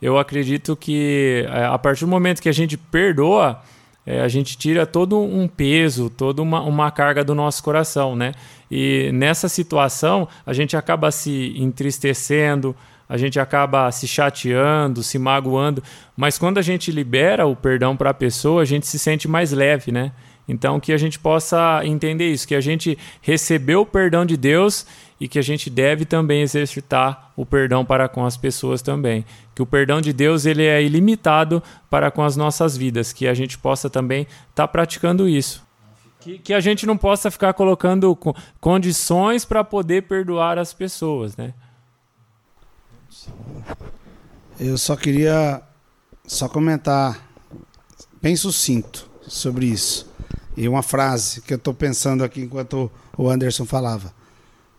eu 0.00 0.16
acredito 0.16 0.76
que 0.76 1.44
é, 1.50 1.64
a 1.64 1.76
partir 1.76 2.04
do 2.04 2.08
momento 2.08 2.40
que 2.40 2.48
a 2.48 2.52
gente 2.52 2.78
perdoa, 2.78 3.60
é, 4.06 4.20
a 4.20 4.28
gente 4.28 4.56
tira 4.56 4.86
todo 4.86 5.18
um 5.18 5.48
peso, 5.48 6.08
toda 6.10 6.40
uma, 6.40 6.60
uma 6.60 6.92
carga 6.92 7.24
do 7.24 7.34
nosso 7.34 7.60
coração, 7.64 8.14
né? 8.14 8.34
E 8.70 9.10
nessa 9.12 9.48
situação, 9.48 10.28
a 10.46 10.52
gente 10.52 10.76
acaba 10.76 11.10
se 11.10 11.52
entristecendo, 11.56 12.72
a 13.08 13.16
gente 13.16 13.40
acaba 13.40 13.90
se 13.90 14.06
chateando, 14.06 15.02
se 15.02 15.18
magoando, 15.18 15.82
mas 16.16 16.38
quando 16.38 16.58
a 16.58 16.62
gente 16.62 16.92
libera 16.92 17.48
o 17.48 17.56
perdão 17.56 17.96
para 17.96 18.10
a 18.10 18.14
pessoa, 18.14 18.62
a 18.62 18.64
gente 18.64 18.86
se 18.86 18.96
sente 18.96 19.26
mais 19.26 19.50
leve, 19.50 19.90
né? 19.90 20.12
Então, 20.48 20.80
que 20.80 20.92
a 20.92 20.96
gente 20.96 21.18
possa 21.18 21.82
entender 21.84 22.32
isso, 22.32 22.48
que 22.48 22.54
a 22.54 22.60
gente 22.60 22.96
recebeu 23.20 23.82
o 23.82 23.86
perdão 23.86 24.24
de 24.24 24.36
Deus 24.36 24.86
e 25.20 25.28
que 25.28 25.38
a 25.38 25.42
gente 25.42 25.68
deve 25.68 26.04
também 26.04 26.40
exercitar 26.42 27.32
o 27.36 27.44
perdão 27.44 27.84
para 27.84 28.08
com 28.08 28.24
as 28.24 28.36
pessoas 28.36 28.80
também. 28.80 29.26
Que 29.54 29.60
o 29.60 29.66
perdão 29.66 30.00
de 30.00 30.12
Deus 30.12 30.46
ele 30.46 30.64
é 30.64 30.82
ilimitado 30.82 31.62
para 31.90 32.10
com 32.10 32.22
as 32.22 32.36
nossas 32.36 32.76
vidas, 32.76 33.12
que 33.12 33.28
a 33.28 33.34
gente 33.34 33.58
possa 33.58 33.90
também 33.90 34.22
estar 34.22 34.66
tá 34.66 34.68
praticando 34.68 35.28
isso. 35.28 35.62
Que, 36.20 36.38
que 36.38 36.54
a 36.54 36.60
gente 36.60 36.86
não 36.86 36.96
possa 36.96 37.30
ficar 37.30 37.52
colocando 37.52 38.16
condições 38.60 39.44
para 39.44 39.62
poder 39.62 40.04
perdoar 40.04 40.58
as 40.58 40.72
pessoas, 40.72 41.36
né? 41.36 41.52
Eu 44.58 44.76
só 44.76 44.96
queria 44.96 45.62
só 46.26 46.48
comentar 46.48 47.28
bem 48.20 48.34
sucinto 48.34 49.08
sobre 49.22 49.66
isso. 49.66 50.08
E 50.58 50.68
uma 50.68 50.82
frase 50.82 51.40
que 51.40 51.54
eu 51.54 51.56
estou 51.56 51.72
pensando 51.72 52.24
aqui 52.24 52.40
enquanto 52.40 52.90
o 53.16 53.30
Anderson 53.30 53.64
falava. 53.64 54.12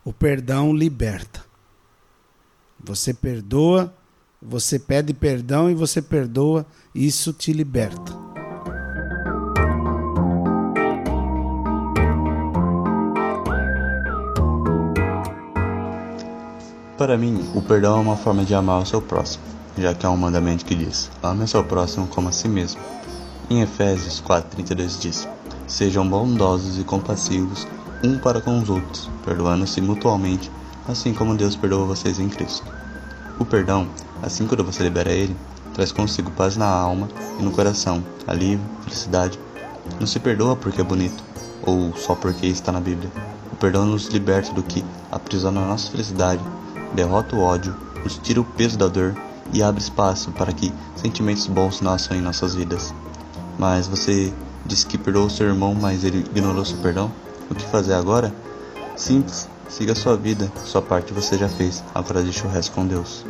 O 0.04 0.12
perdão 0.12 0.74
liberta. 0.74 1.42
Você 2.84 3.14
perdoa, 3.14 3.94
você 4.42 4.78
pede 4.78 5.14
perdão 5.14 5.72
e 5.72 5.74
você 5.74 6.02
perdoa, 6.02 6.66
isso 6.94 7.32
te 7.32 7.54
liberta. 7.54 8.12
Para 16.98 17.18
mim, 17.18 17.50
o 17.56 17.62
perdão 17.62 18.00
é 18.00 18.02
uma 18.02 18.18
forma 18.18 18.44
de 18.44 18.54
amar 18.54 18.82
o 18.82 18.86
seu 18.86 19.02
próximo, 19.02 19.46
já 19.78 19.94
que 19.94 20.06
há 20.06 20.10
um 20.10 20.18
mandamento 20.18 20.66
que 20.66 20.76
diz: 20.76 21.10
ame 21.24 21.48
seu 21.48 21.64
próximo 21.64 22.06
como 22.08 22.28
a 22.28 22.34
si 22.34 22.50
mesmo. 22.50 22.82
Em 23.50 23.62
Efésios 23.62 24.22
4:32 24.22 25.00
diz: 25.00 25.39
Sejam 25.70 26.06
bondosos 26.10 26.78
e 26.78 26.84
compassivos 26.84 27.66
um 28.04 28.18
para 28.18 28.42
com 28.42 28.60
os 28.60 28.70
outros, 28.70 29.10
perdoando-se 29.24 29.80
mutuamente, 29.80 30.52
assim 30.88 31.14
como 31.14 31.38
Deus 31.38 31.56
perdoa 31.56 31.86
vocês 31.86 32.20
em 32.20 32.28
Cristo. 32.28 32.66
O 33.40 33.46
perdão, 33.46 33.88
assim 34.22 34.46
quando 34.46 34.64
você 34.64 34.84
libera 34.84 35.12
ele, 35.12 35.36
traz 35.74 35.92
consigo 35.92 36.32
paz 36.32 36.58
na 36.58 36.68
alma 36.68 37.08
e 37.40 37.44
no 37.44 37.52
coração, 37.52 38.04
alívio, 38.28 38.66
felicidade. 38.82 39.40
Não 40.00 40.08
se 40.08 40.20
perdoa 40.20 40.56
porque 40.56 40.82
é 40.82 40.84
bonito, 40.84 41.24
ou 41.64 41.96
só 41.96 42.16
porque 42.16 42.48
está 42.48 42.72
na 42.72 42.82
Bíblia. 42.82 43.12
O 43.54 43.56
perdão 43.56 43.86
nos 43.86 44.08
liberta 44.08 44.52
do 44.52 44.64
que 44.64 44.84
aprisiona 45.12 45.62
a 45.62 45.68
nossa 45.68 45.90
felicidade 45.92 46.44
derrota 46.94 47.36
o 47.36 47.42
ódio, 47.42 47.76
nos 48.04 48.18
tira 48.18 48.42
o 48.42 48.44
peso 48.44 48.78
da 48.78 48.88
dor 48.88 49.16
e 49.54 49.62
abre 49.62 49.82
espaço 49.82 50.32
para 50.32 50.52
que 50.52 50.74
sentimentos 50.96 51.48
bons 51.48 51.82
nasçam 51.82 52.18
em 52.18 52.22
nossas 52.22 52.56
vidas. 52.56 52.94
Mas 53.58 53.88
você 53.88 54.34
disse 54.70 54.86
que 54.86 54.98
perdoou 54.98 55.30
seu 55.30 55.48
irmão, 55.48 55.74
mas 55.74 56.04
ele 56.04 56.20
ignorou 56.20 56.64
seu 56.64 56.78
perdão? 56.78 57.12
O 57.50 57.56
que 57.56 57.66
fazer 57.66 57.94
agora? 57.94 58.34
Simples, 58.96 59.50
siga 59.68 59.94
a 59.94 59.96
sua 59.96 60.16
vida, 60.16 60.52
sua 60.64 60.82
parte 60.82 61.12
você 61.12 61.38
já 61.38 61.50
fez, 61.50 61.84
agora 61.94 62.22
deixa 62.22 62.48
o 62.48 62.52
resto 62.52 62.72
com 62.74 62.86
Deus. 62.86 63.26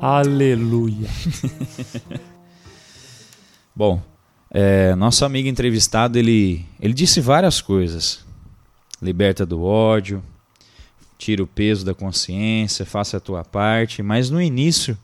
Aleluia. 0.00 1.08
Bom, 3.74 4.02
é, 4.50 4.96
nosso 4.96 5.24
amigo 5.24 5.48
entrevistado 5.48 6.18
ele, 6.18 6.66
ele 6.80 6.92
disse 6.92 7.20
várias 7.20 7.60
coisas. 7.60 8.26
Liberta 9.00 9.46
do 9.46 9.62
ódio, 9.62 10.20
tira 11.16 11.40
o 11.40 11.46
peso 11.46 11.84
da 11.84 11.94
consciência, 11.94 12.84
faça 12.84 13.18
a 13.18 13.20
tua 13.20 13.44
parte. 13.44 14.02
Mas 14.02 14.28
no 14.30 14.42
início, 14.42 14.98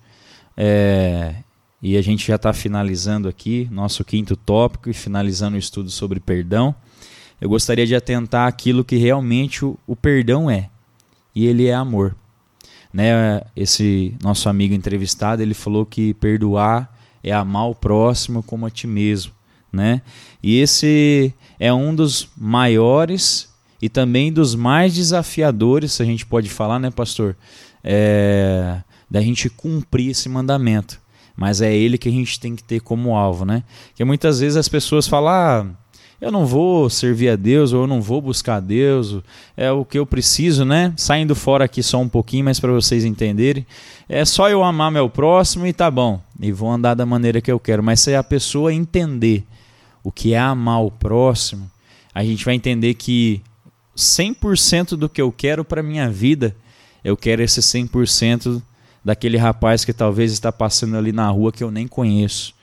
é, 0.56 1.36
e 1.84 1.98
a 1.98 2.02
gente 2.02 2.26
já 2.26 2.36
está 2.36 2.50
finalizando 2.54 3.28
aqui 3.28 3.68
nosso 3.70 4.02
quinto 4.06 4.34
tópico 4.34 4.88
e 4.88 4.94
finalizando 4.94 5.56
o 5.56 5.58
estudo 5.58 5.90
sobre 5.90 6.18
perdão, 6.18 6.74
eu 7.38 7.46
gostaria 7.46 7.86
de 7.86 7.94
atentar 7.94 8.48
aquilo 8.48 8.82
que 8.82 8.96
realmente 8.96 9.66
o, 9.66 9.78
o 9.86 9.94
perdão 9.94 10.50
é. 10.50 10.70
E 11.34 11.44
ele 11.46 11.66
é 11.66 11.74
amor. 11.74 12.16
Né, 12.90 13.42
esse 13.54 14.16
nosso 14.22 14.48
amigo 14.48 14.72
entrevistado, 14.72 15.42
ele 15.42 15.52
falou 15.52 15.84
que 15.84 16.14
perdoar 16.14 16.90
é 17.22 17.32
amar 17.32 17.68
o 17.68 17.74
próximo 17.74 18.42
como 18.42 18.64
a 18.64 18.70
ti 18.70 18.86
mesmo, 18.86 19.32
né? 19.70 20.00
E 20.42 20.60
esse 20.60 21.34
é 21.58 21.74
um 21.74 21.94
dos 21.94 22.30
maiores 22.34 23.52
e 23.82 23.90
também 23.90 24.32
dos 24.32 24.54
mais 24.54 24.94
desafiadores, 24.94 25.92
se 25.92 26.02
a 26.02 26.06
gente 26.06 26.24
pode 26.24 26.48
falar, 26.48 26.78
né, 26.78 26.90
pastor? 26.90 27.36
É, 27.82 28.80
da 29.10 29.20
gente 29.20 29.50
cumprir 29.50 30.10
esse 30.10 30.30
mandamento. 30.30 31.03
Mas 31.36 31.60
é 31.60 31.74
ele 31.74 31.98
que 31.98 32.08
a 32.08 32.12
gente 32.12 32.38
tem 32.38 32.54
que 32.54 32.62
ter 32.62 32.80
como 32.80 33.16
alvo, 33.16 33.44
né? 33.44 33.62
Que 33.94 34.04
muitas 34.04 34.40
vezes 34.40 34.56
as 34.56 34.68
pessoas 34.68 35.08
falam, 35.08 35.32
ah, 35.32 35.66
eu 36.20 36.30
não 36.30 36.46
vou 36.46 36.88
servir 36.88 37.28
a 37.28 37.36
Deus 37.36 37.72
ou 37.72 37.82
eu 37.82 37.86
não 37.86 38.00
vou 38.00 38.20
buscar 38.20 38.56
a 38.56 38.60
Deus, 38.60 39.18
é 39.56 39.70
o 39.70 39.84
que 39.84 39.98
eu 39.98 40.06
preciso, 40.06 40.64
né? 40.64 40.92
Saindo 40.96 41.34
fora 41.34 41.64
aqui 41.64 41.82
só 41.82 42.00
um 42.00 42.08
pouquinho, 42.08 42.44
mas 42.44 42.60
para 42.60 42.72
vocês 42.72 43.04
entenderem, 43.04 43.66
é 44.08 44.24
só 44.24 44.48
eu 44.48 44.62
amar 44.62 44.90
meu 44.90 45.10
próximo 45.10 45.66
e 45.66 45.72
tá 45.72 45.90
bom, 45.90 46.20
e 46.40 46.52
vou 46.52 46.70
andar 46.70 46.94
da 46.94 47.04
maneira 47.04 47.40
que 47.40 47.50
eu 47.50 47.58
quero. 47.60 47.82
Mas 47.82 48.00
se 48.00 48.14
a 48.14 48.22
pessoa 48.22 48.72
entender 48.72 49.44
o 50.02 50.12
que 50.12 50.34
é 50.34 50.38
amar 50.38 50.82
o 50.82 50.90
próximo, 50.90 51.70
a 52.14 52.24
gente 52.24 52.44
vai 52.44 52.54
entender 52.54 52.94
que 52.94 53.42
100% 53.96 54.96
do 54.96 55.08
que 55.08 55.20
eu 55.20 55.32
quero 55.32 55.64
para 55.64 55.82
minha 55.82 56.08
vida, 56.08 56.54
eu 57.02 57.16
quero 57.16 57.42
esse 57.42 57.60
100% 57.60 58.62
daquele 59.04 59.36
rapaz 59.36 59.84
que 59.84 59.92
talvez 59.92 60.32
está 60.32 60.50
passando 60.50 60.96
ali 60.96 61.12
na 61.12 61.28
rua 61.28 61.52
que 61.52 61.62
eu 61.62 61.70
nem 61.70 61.86
conheço. 61.86 62.54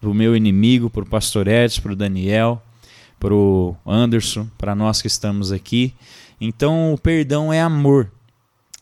Para 0.00 0.08
o 0.08 0.14
meu 0.14 0.34
inimigo, 0.34 0.88
para 0.88 1.02
o 1.02 1.08
pastor 1.08 1.46
Edson, 1.46 1.82
para 1.82 1.92
o 1.92 1.96
Daniel, 1.96 2.62
para 3.20 3.34
o 3.34 3.76
Anderson, 3.86 4.48
para 4.56 4.74
nós 4.74 5.00
que 5.00 5.06
estamos 5.06 5.52
aqui. 5.52 5.94
Então 6.40 6.92
o 6.92 6.98
perdão 6.98 7.52
é 7.52 7.60
amor. 7.60 8.10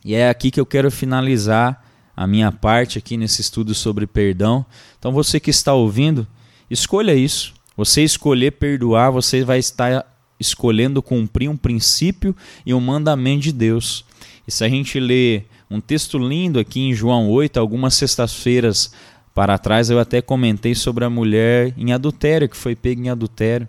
E 0.05 0.15
é 0.15 0.31
aqui 0.31 0.51
que 0.51 0.61
eu 0.61 0.65
quero 0.65 0.91
finalizar 0.91 1.85
a 2.17 2.27
minha 2.27 2.51
parte 2.51 2.97
aqui 2.99 3.17
nesse 3.17 3.41
estudo 3.41 3.75
sobre 3.75 4.07
perdão. 4.07 4.65
Então 4.99 5.13
você 5.13 5.39
que 5.39 5.51
está 5.51 5.75
ouvindo, 5.75 6.27
escolha 6.71 7.15
isso. 7.15 7.53
Você 7.77 8.03
escolher 8.03 8.53
perdoar, 8.53 9.11
você 9.11 9.45
vai 9.45 9.59
estar 9.59 10.07
escolhendo 10.39 11.03
cumprir 11.03 11.49
um 11.49 11.57
princípio 11.57 12.35
e 12.65 12.73
um 12.73 12.81
mandamento 12.81 13.43
de 13.43 13.53
Deus. 13.53 14.05
E 14.49 14.51
se 14.51 14.65
a 14.65 14.69
gente 14.69 14.99
lê 14.99 15.43
um 15.71 15.81
texto 15.81 16.19
lindo 16.19 16.59
aqui 16.59 16.81
em 16.81 16.93
João 16.93 17.31
8, 17.31 17.61
algumas 17.61 17.95
sextas-feiras 17.95 18.93
para 19.33 19.57
trás, 19.57 19.89
eu 19.89 20.01
até 20.01 20.21
comentei 20.21 20.75
sobre 20.75 21.05
a 21.05 21.11
mulher 21.11 21.73
em 21.79 21.93
adultério, 21.93 22.49
que 22.49 22.57
foi 22.57 22.75
pega 22.75 23.01
em 23.01 23.09
adultério. 23.09 23.69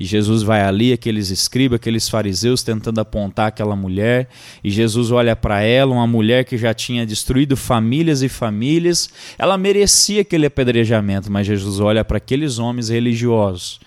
E 0.00 0.04
Jesus 0.04 0.42
vai 0.42 0.62
ali, 0.62 0.92
aqueles 0.92 1.30
escribas, 1.30 1.76
aqueles 1.76 2.08
fariseus 2.08 2.62
tentando 2.62 3.00
apontar 3.00 3.48
aquela 3.48 3.76
mulher. 3.76 4.28
E 4.64 4.70
Jesus 4.70 5.12
olha 5.12 5.36
para 5.36 5.60
ela, 5.60 5.92
uma 5.92 6.06
mulher 6.06 6.44
que 6.44 6.56
já 6.56 6.72
tinha 6.72 7.06
destruído 7.06 7.56
famílias 7.56 8.22
e 8.22 8.28
famílias. 8.28 9.10
Ela 9.38 9.56
merecia 9.58 10.22
aquele 10.22 10.46
apedrejamento, 10.46 11.30
mas 11.30 11.46
Jesus 11.46 11.78
olha 11.78 12.04
para 12.04 12.16
aqueles 12.16 12.58
homens 12.58 12.88
religiosos 12.88 13.78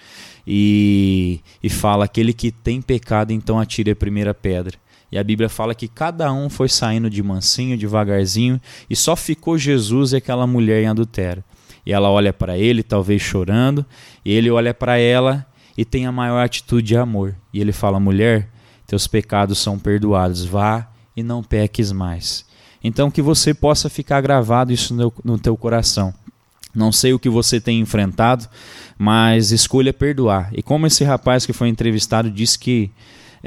e, 0.48 1.42
e 1.62 1.70
fala: 1.70 2.06
aquele 2.06 2.32
que 2.32 2.52
tem 2.52 2.82
pecado, 2.82 3.32
então 3.32 3.60
atire 3.60 3.92
a 3.92 3.96
primeira 3.96 4.34
pedra. 4.34 4.78
E 5.16 5.18
a 5.18 5.24
Bíblia 5.24 5.48
fala 5.48 5.74
que 5.74 5.88
cada 5.88 6.34
um 6.34 6.50
foi 6.50 6.68
saindo 6.68 7.10
de 7.10 7.24
mansinho, 7.24 7.78
devagarzinho, 7.78 8.60
e 8.90 8.98
só 8.98 9.16
ficou 9.16 9.58
Jesus 9.58 10.12
e 10.12 10.18
aquela 10.18 10.46
mulher 10.46 10.84
em 10.84 10.88
adultério. 10.88 11.42
E 11.86 11.94
ela 11.94 12.10
olha 12.10 12.34
para 12.34 12.58
ele, 12.58 12.84
talvez 12.84 13.22
chorando, 13.22 13.86
e 14.26 14.34
ele 14.34 14.52
olha 14.52 14.74
para 14.74 14.98
ela 14.98 15.46
e 15.78 15.86
tem 15.86 16.06
a 16.06 16.12
maior 16.12 16.44
atitude 16.44 16.88
de 16.88 16.98
amor. 16.98 17.34
E 17.54 17.62
ele 17.62 17.72
fala: 17.72 17.98
mulher, 17.98 18.50
teus 18.86 19.08
pecados 19.08 19.58
são 19.58 19.80
perdoados, 19.80 20.44
vá 20.44 20.86
e 21.16 21.24
não 21.24 21.42
peques 21.42 21.94
mais. 21.94 22.46
Então 22.84 23.10
que 23.10 23.22
você 23.22 23.54
possa 23.54 23.90
ficar 23.90 24.20
gravado 24.20 24.74
isso 24.74 24.94
no, 24.94 25.14
no 25.24 25.40
teu 25.40 25.56
coração. 25.56 26.14
Não 26.76 26.92
sei 26.92 27.14
o 27.14 27.20
que 27.20 27.30
você 27.30 27.62
tem 27.62 27.80
enfrentado, 27.80 28.50
mas 28.98 29.54
escolha 29.54 29.94
perdoar. 29.94 30.50
E 30.52 30.62
como 30.62 30.86
esse 30.86 31.06
rapaz 31.06 31.46
que 31.46 31.54
foi 31.54 31.70
entrevistado 31.70 32.30
disse 32.30 32.60
que 32.60 32.92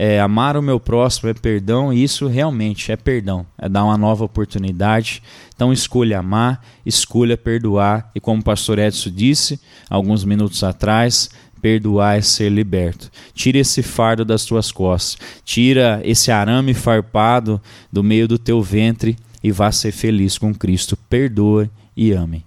é, 0.00 0.20
amar 0.20 0.56
o 0.56 0.62
meu 0.62 0.78
próximo 0.78 1.28
é 1.28 1.34
perdão, 1.34 1.92
e 1.92 2.04
isso 2.04 2.28
realmente 2.28 2.92
é 2.92 2.96
perdão, 2.96 3.44
é 3.58 3.68
dar 3.68 3.82
uma 3.82 3.98
nova 3.98 4.24
oportunidade. 4.24 5.20
Então 5.52 5.72
escolha 5.72 6.20
amar, 6.20 6.64
escolha 6.86 7.36
perdoar, 7.36 8.08
e 8.14 8.20
como 8.20 8.40
o 8.40 8.44
pastor 8.44 8.78
Edson 8.78 9.10
disse 9.10 9.60
alguns 9.90 10.24
minutos 10.24 10.62
atrás, 10.62 11.28
perdoar 11.60 12.16
é 12.16 12.20
ser 12.20 12.48
liberto. 12.48 13.10
Tira 13.34 13.58
esse 13.58 13.82
fardo 13.82 14.24
das 14.24 14.44
tuas 14.44 14.70
costas, 14.70 15.18
tira 15.44 16.00
esse 16.04 16.30
arame 16.30 16.74
farpado 16.74 17.60
do 17.92 18.04
meio 18.04 18.28
do 18.28 18.38
teu 18.38 18.62
ventre 18.62 19.16
e 19.42 19.50
vá 19.50 19.72
ser 19.72 19.90
feliz 19.90 20.38
com 20.38 20.54
Cristo. 20.54 20.96
Perdoa 21.10 21.68
e 21.96 22.12
ame. 22.12 22.46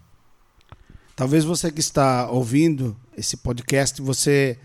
Talvez 1.18 1.44
você 1.44 1.70
que 1.70 1.82
está 1.82 2.32
ouvindo 2.32 2.96
esse 3.18 3.36
podcast, 3.36 4.02
você 4.02 4.58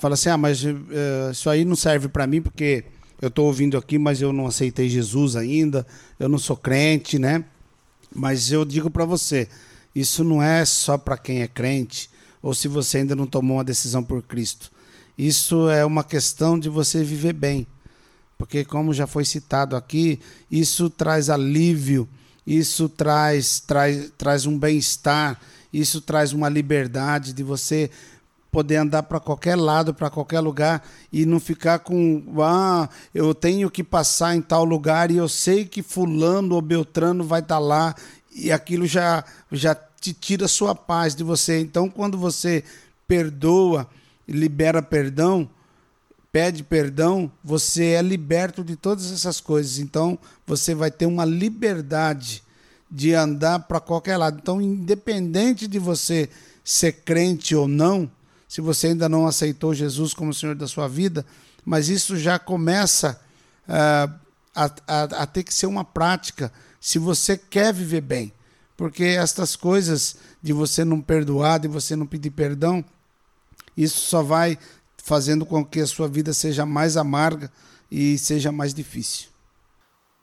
fala 0.00 0.14
assim: 0.14 0.30
ah, 0.30 0.36
mas 0.36 0.64
uh, 0.64 0.70
isso 1.30 1.48
aí 1.48 1.64
não 1.64 1.76
serve 1.76 2.08
para 2.08 2.26
mim 2.26 2.40
porque 2.40 2.84
eu 3.20 3.28
estou 3.28 3.46
ouvindo 3.46 3.76
aqui, 3.76 3.98
mas 3.98 4.20
eu 4.22 4.32
não 4.32 4.46
aceitei 4.46 4.88
Jesus 4.88 5.36
ainda, 5.36 5.86
eu 6.18 6.28
não 6.28 6.38
sou 6.38 6.56
crente, 6.56 7.18
né? 7.18 7.44
Mas 8.14 8.50
eu 8.50 8.64
digo 8.64 8.90
para 8.90 9.04
você: 9.04 9.48
isso 9.94 10.24
não 10.24 10.42
é 10.42 10.64
só 10.64 10.96
para 10.96 11.18
quem 11.18 11.42
é 11.42 11.48
crente. 11.48 12.08
ou 12.42 12.54
se 12.54 12.68
você 12.68 12.98
ainda 12.98 13.14
não 13.14 13.26
tomou 13.26 13.58
uma 13.58 13.64
decisão 13.64 14.02
por 14.02 14.22
Cristo. 14.22 14.72
Isso 15.18 15.68
é 15.68 15.84
uma 15.84 16.02
questão 16.02 16.58
de 16.58 16.70
você 16.70 17.04
viver 17.04 17.34
bem. 17.34 17.66
Porque, 18.38 18.64
como 18.64 18.94
já 18.94 19.06
foi 19.06 19.26
citado 19.26 19.76
aqui, 19.76 20.18
isso 20.50 20.88
traz 20.88 21.28
alívio, 21.28 22.08
isso 22.46 22.88
traz, 22.88 23.60
traz, 23.60 24.10
traz 24.16 24.46
um 24.46 24.58
bem-estar, 24.58 25.38
isso 25.70 26.00
traz 26.00 26.32
uma 26.32 26.48
liberdade 26.48 27.34
de 27.34 27.42
você 27.42 27.90
poder 28.50 28.76
andar 28.76 29.04
para 29.04 29.20
qualquer 29.20 29.56
lado, 29.56 29.94
para 29.94 30.10
qualquer 30.10 30.40
lugar 30.40 30.86
e 31.12 31.24
não 31.24 31.38
ficar 31.38 31.78
com, 31.78 32.24
ah, 32.40 32.88
eu 33.14 33.34
tenho 33.34 33.70
que 33.70 33.84
passar 33.84 34.34
em 34.34 34.42
tal 34.42 34.64
lugar 34.64 35.10
e 35.10 35.16
eu 35.16 35.28
sei 35.28 35.64
que 35.64 35.82
fulano 35.82 36.54
ou 36.54 36.62
beltrano 36.62 37.22
vai 37.22 37.40
estar 37.40 37.56
tá 37.56 37.60
lá 37.60 37.94
e 38.32 38.50
aquilo 38.50 38.86
já 38.86 39.24
já 39.52 39.74
te 39.74 40.12
tira 40.12 40.48
sua 40.48 40.74
paz 40.74 41.14
de 41.14 41.22
você. 41.22 41.60
Então, 41.60 41.88
quando 41.88 42.16
você 42.16 42.64
perdoa, 43.06 43.86
libera 44.26 44.82
perdão, 44.82 45.48
pede 46.32 46.62
perdão, 46.62 47.30
você 47.44 47.90
é 47.90 48.02
liberto 48.02 48.64
de 48.64 48.76
todas 48.76 49.12
essas 49.12 49.40
coisas. 49.40 49.78
Então, 49.78 50.18
você 50.46 50.74
vai 50.74 50.90
ter 50.90 51.06
uma 51.06 51.24
liberdade 51.24 52.42
de 52.90 53.14
andar 53.14 53.60
para 53.60 53.78
qualquer 53.78 54.16
lado. 54.16 54.38
Então, 54.40 54.60
independente 54.60 55.68
de 55.68 55.78
você 55.78 56.28
ser 56.64 56.92
crente 57.04 57.54
ou 57.54 57.68
não, 57.68 58.10
se 58.50 58.60
você 58.60 58.88
ainda 58.88 59.08
não 59.08 59.28
aceitou 59.28 59.72
Jesus 59.72 60.12
como 60.12 60.34
Senhor 60.34 60.56
da 60.56 60.66
sua 60.66 60.88
vida, 60.88 61.24
mas 61.64 61.88
isso 61.88 62.16
já 62.16 62.36
começa 62.36 63.20
uh, 63.68 64.12
a, 64.52 64.70
a, 64.88 65.02
a 65.22 65.26
ter 65.26 65.44
que 65.44 65.54
ser 65.54 65.66
uma 65.66 65.84
prática 65.84 66.52
se 66.80 66.98
você 66.98 67.38
quer 67.38 67.72
viver 67.72 68.00
bem. 68.00 68.32
Porque 68.76 69.04
estas 69.04 69.54
coisas 69.54 70.16
de 70.42 70.52
você 70.52 70.84
não 70.84 71.00
perdoar, 71.00 71.60
de 71.60 71.68
você 71.68 71.94
não 71.94 72.08
pedir 72.08 72.32
perdão, 72.32 72.84
isso 73.76 74.00
só 74.00 74.20
vai 74.20 74.58
fazendo 74.96 75.46
com 75.46 75.64
que 75.64 75.78
a 75.78 75.86
sua 75.86 76.08
vida 76.08 76.34
seja 76.34 76.66
mais 76.66 76.96
amarga 76.96 77.52
e 77.88 78.18
seja 78.18 78.50
mais 78.50 78.74
difícil. 78.74 79.28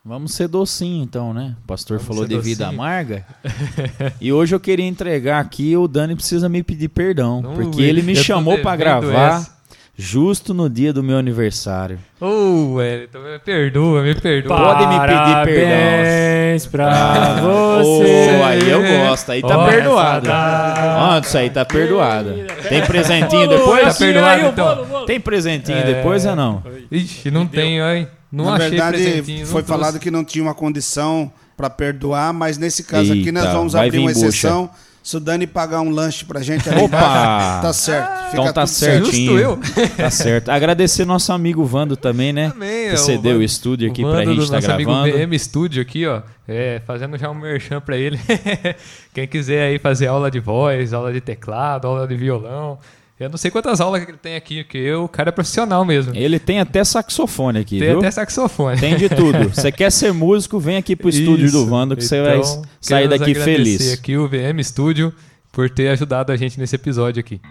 Vamos 0.04 0.34
ser 0.34 0.48
docinho 0.48 1.04
então, 1.04 1.34
né? 1.34 1.56
O 1.63 1.68
pastor 1.68 1.98
Vamos 1.98 2.08
falou 2.08 2.25
de 2.25 2.36
docinho. 2.36 2.56
vida 2.56 2.68
amarga. 2.68 3.25
e 4.22 4.32
hoje 4.32 4.56
eu 4.56 4.60
queria 4.60 4.86
entregar 4.86 5.39
aqui, 5.39 5.75
o 5.75 5.88
Dani 5.88 6.16
precisa 6.16 6.48
me 6.48 6.63
pedir 6.63 6.88
perdão, 6.88 7.42
porque 7.56 7.82
ele 7.82 8.01
me 8.01 8.16
chamou 8.16 8.58
para 8.60 8.75
gravar. 8.75 9.39
Essa 9.39 9.58
justo 9.98 10.54
no 10.54 10.70
dia 10.70 10.94
do 10.94 11.01
meu 11.01 11.18
aniversário. 11.18 11.98
Ô, 12.22 12.25
oh, 12.25 12.74
Wellington, 12.75 13.20
me 13.20 13.39
perdoa, 13.39 14.04
me 14.04 14.13
perdoa. 14.13 14.56
Pode 14.56 14.86
me 14.86 15.00
pedir 15.00 15.44
perdão. 15.46 16.70
pra 16.72 17.42
você. 17.42 18.39
Oh, 18.39 18.46
aí 18.46 18.70
eu 18.70 18.82
gosto, 18.84 19.32
aí 19.32 19.42
tá 19.42 19.58
oh, 19.58 19.68
perdoado. 19.68 20.27
Tá... 20.27 21.22
isso 21.24 21.38
aí 21.38 21.50
tá 21.50 21.66
perdoado. 21.66 22.36
Tem 22.70 22.86
presentinho 22.86 23.50
depois? 23.50 23.98
Tá 23.98 24.06
perdoado, 24.06 24.46
então. 24.46 25.06
Tem 25.08 25.20
presentinho 25.20 25.80
é... 25.80 25.84
depois 25.96 26.25
ou 26.27 26.36
não? 26.36 26.63
Ixi, 26.92 27.32
não 27.32 27.48
tem, 27.48 27.80
hein? 27.80 28.08
Não 28.31 28.46
Na 28.46 28.55
achei 28.55 28.69
verdade. 28.69 29.46
Foi 29.46 29.63
falado 29.63 30.00
que 30.00 30.12
não 30.12 30.24
tinha 30.24 30.43
uma 30.43 30.53
condição 30.53 31.31
para 31.55 31.69
perdoar, 31.69 32.34
mas 32.34 32.57
nesse 32.57 32.84
caso 32.84 33.13
Eita, 33.13 33.22
aqui 33.22 33.31
nós 33.31 33.51
vamos 33.51 33.75
abrir 33.75 34.00
uma 34.00 34.12
exceção. 34.12 34.67
Bucha 34.67 34.88
se 35.07 35.15
o 35.15 35.22
Dani 35.22 35.48
pagar 35.48 35.79
um 35.79 35.89
lanche 35.89 36.25
pra 36.25 36.41
gente 36.41 36.69
ali 36.69 36.81
Opa! 36.81 37.62
Tá 37.62 37.72
certo. 37.72 38.25
Fica 38.25 38.41
então 38.41 38.51
tá 38.53 38.67
certinho. 38.67 39.39
eu. 39.39 39.57
Tá 39.96 40.12
certo. 40.12 40.50
Agradecer 40.50 41.05
nosso 41.05 41.31
amigo 41.31 41.63
Vando 41.63 41.96
também, 41.96 42.34
né? 42.34 42.50
Também, 42.50 42.89
que 42.89 42.98
cedeu 42.98 43.38
o, 43.38 43.39
o 43.39 43.41
estúdio 43.41 43.89
aqui 43.89 44.03
o 44.03 44.12
pra 44.12 44.25
gente 44.25 44.41
estar 44.41 44.60
tá 44.60 44.75
gravando. 44.75 45.03
amigo 45.03 45.17
VM 45.17 45.39
Studio 45.39 45.81
aqui, 45.81 46.05
ó. 46.05 46.22
É, 46.46 46.81
fazendo 46.86 47.17
já 47.17 47.31
um 47.31 47.36
merchan 47.36 47.79
pra 47.79 47.96
ele. 47.96 48.19
Quem 49.15 49.25
quiser 49.25 49.69
aí 49.69 49.79
fazer 49.79 50.07
aula 50.07 50.29
de 50.29 50.41
voz, 50.41 50.93
aula 50.93 51.13
de 51.13 51.22
teclado, 51.22 51.88
aula 51.88 52.05
de 52.05 52.17
violão, 52.17 52.78
eu 53.19 53.30
não 53.30 53.38
sei 53.38 53.49
quantas 53.49 53.82
aulas 53.82 54.06
que 54.06 54.12
ele 54.12 54.17
tem 54.17 54.36
aqui, 54.36 54.63
porque 54.63 54.93
o 54.93 55.08
cara 55.08 55.30
é 55.30 55.32
profissional 55.32 55.84
mesmo. 55.84 56.15
Ele 56.15 56.38
tem 56.38 56.60
até 56.60 56.84
saxofone 56.84 57.60
aqui, 57.60 57.80
tem 57.80 57.89
viu? 57.89 57.97
até 57.97 58.12
saxofone. 58.12 58.80
Tem 58.80 58.95
de 58.95 59.10
tudo. 59.10 59.49
Você 59.53 59.71
quer 59.71 59.91
ser 59.91 60.13
músico, 60.13 60.60
vem 60.60 60.77
aqui 60.77 60.95
pro 60.95 61.10
estúdio 61.10 61.47
Isso. 61.47 61.58
do 61.58 61.65
Vando 61.65 61.95
que 61.95 62.06
então, 62.06 62.17
você 62.17 62.23
vai 62.23 62.38
então, 62.38 62.62
sair 62.80 63.08
daqui 63.08 63.34
feliz. 63.34 63.93
aqui 63.93 64.15
o 64.15 64.27
VM 64.27 64.62
Studio 64.62 65.12
por 65.51 65.69
ter 65.69 65.89
ajudado 65.89 66.32
a 66.32 66.36
gente 66.36 66.60
nesse 66.60 66.75
episódio 66.75 67.19
aqui. 67.19 67.41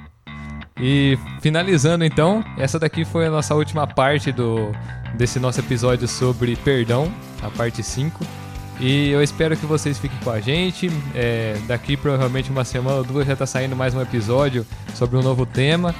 E 0.81 1.19
finalizando 1.41 2.05
então, 2.05 2.45
essa 2.57 2.79
daqui 2.79 3.05
foi 3.05 3.27
a 3.27 3.31
nossa 3.31 3.55
última 3.55 3.87
parte 3.87 4.31
do 4.31 4.71
desse 5.17 5.41
nosso 5.41 5.59
episódio 5.59 6.07
sobre 6.07 6.55
perdão, 6.57 7.13
a 7.43 7.51
parte 7.51 7.83
5. 7.83 8.46
E 8.79 9.11
eu 9.11 9.23
espero 9.23 9.57
que 9.57 9.65
vocês 9.65 9.99
fiquem 9.99 10.19
com 10.23 10.31
a 10.31 10.41
gente. 10.41 10.91
É, 11.15 11.57
daqui 11.67 11.97
provavelmente 11.97 12.51
uma 12.51 12.65
semana 12.65 12.99
ou 12.99 13.05
duas 13.05 13.27
já 13.27 13.33
está 13.33 13.47
saindo 13.47 13.75
mais 13.75 13.95
um 13.95 14.01
episódio 14.01 14.67
sobre 14.95 15.17
um 15.17 15.23
novo 15.23 15.47
tema. 15.47 15.95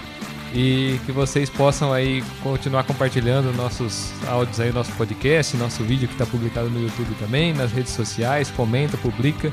E 0.55 0.99
que 1.05 1.13
vocês 1.13 1.51
possam 1.51 1.93
aí 1.93 2.23
continuar 2.43 2.85
compartilhando 2.85 3.55
nossos 3.57 4.13
áudios 4.27 4.61
aí, 4.61 4.73
nosso 4.73 4.93
podcast, 4.93 5.57
nosso 5.57 5.83
vídeo 5.83 6.07
que 6.07 6.15
está 6.15 6.25
publicado 6.25 6.71
no 6.71 6.81
YouTube 6.81 7.15
também, 7.19 7.53
nas 7.53 7.73
redes 7.73 7.93
sociais, 7.93 8.51
comenta, 8.51 8.97
publica. 8.97 9.53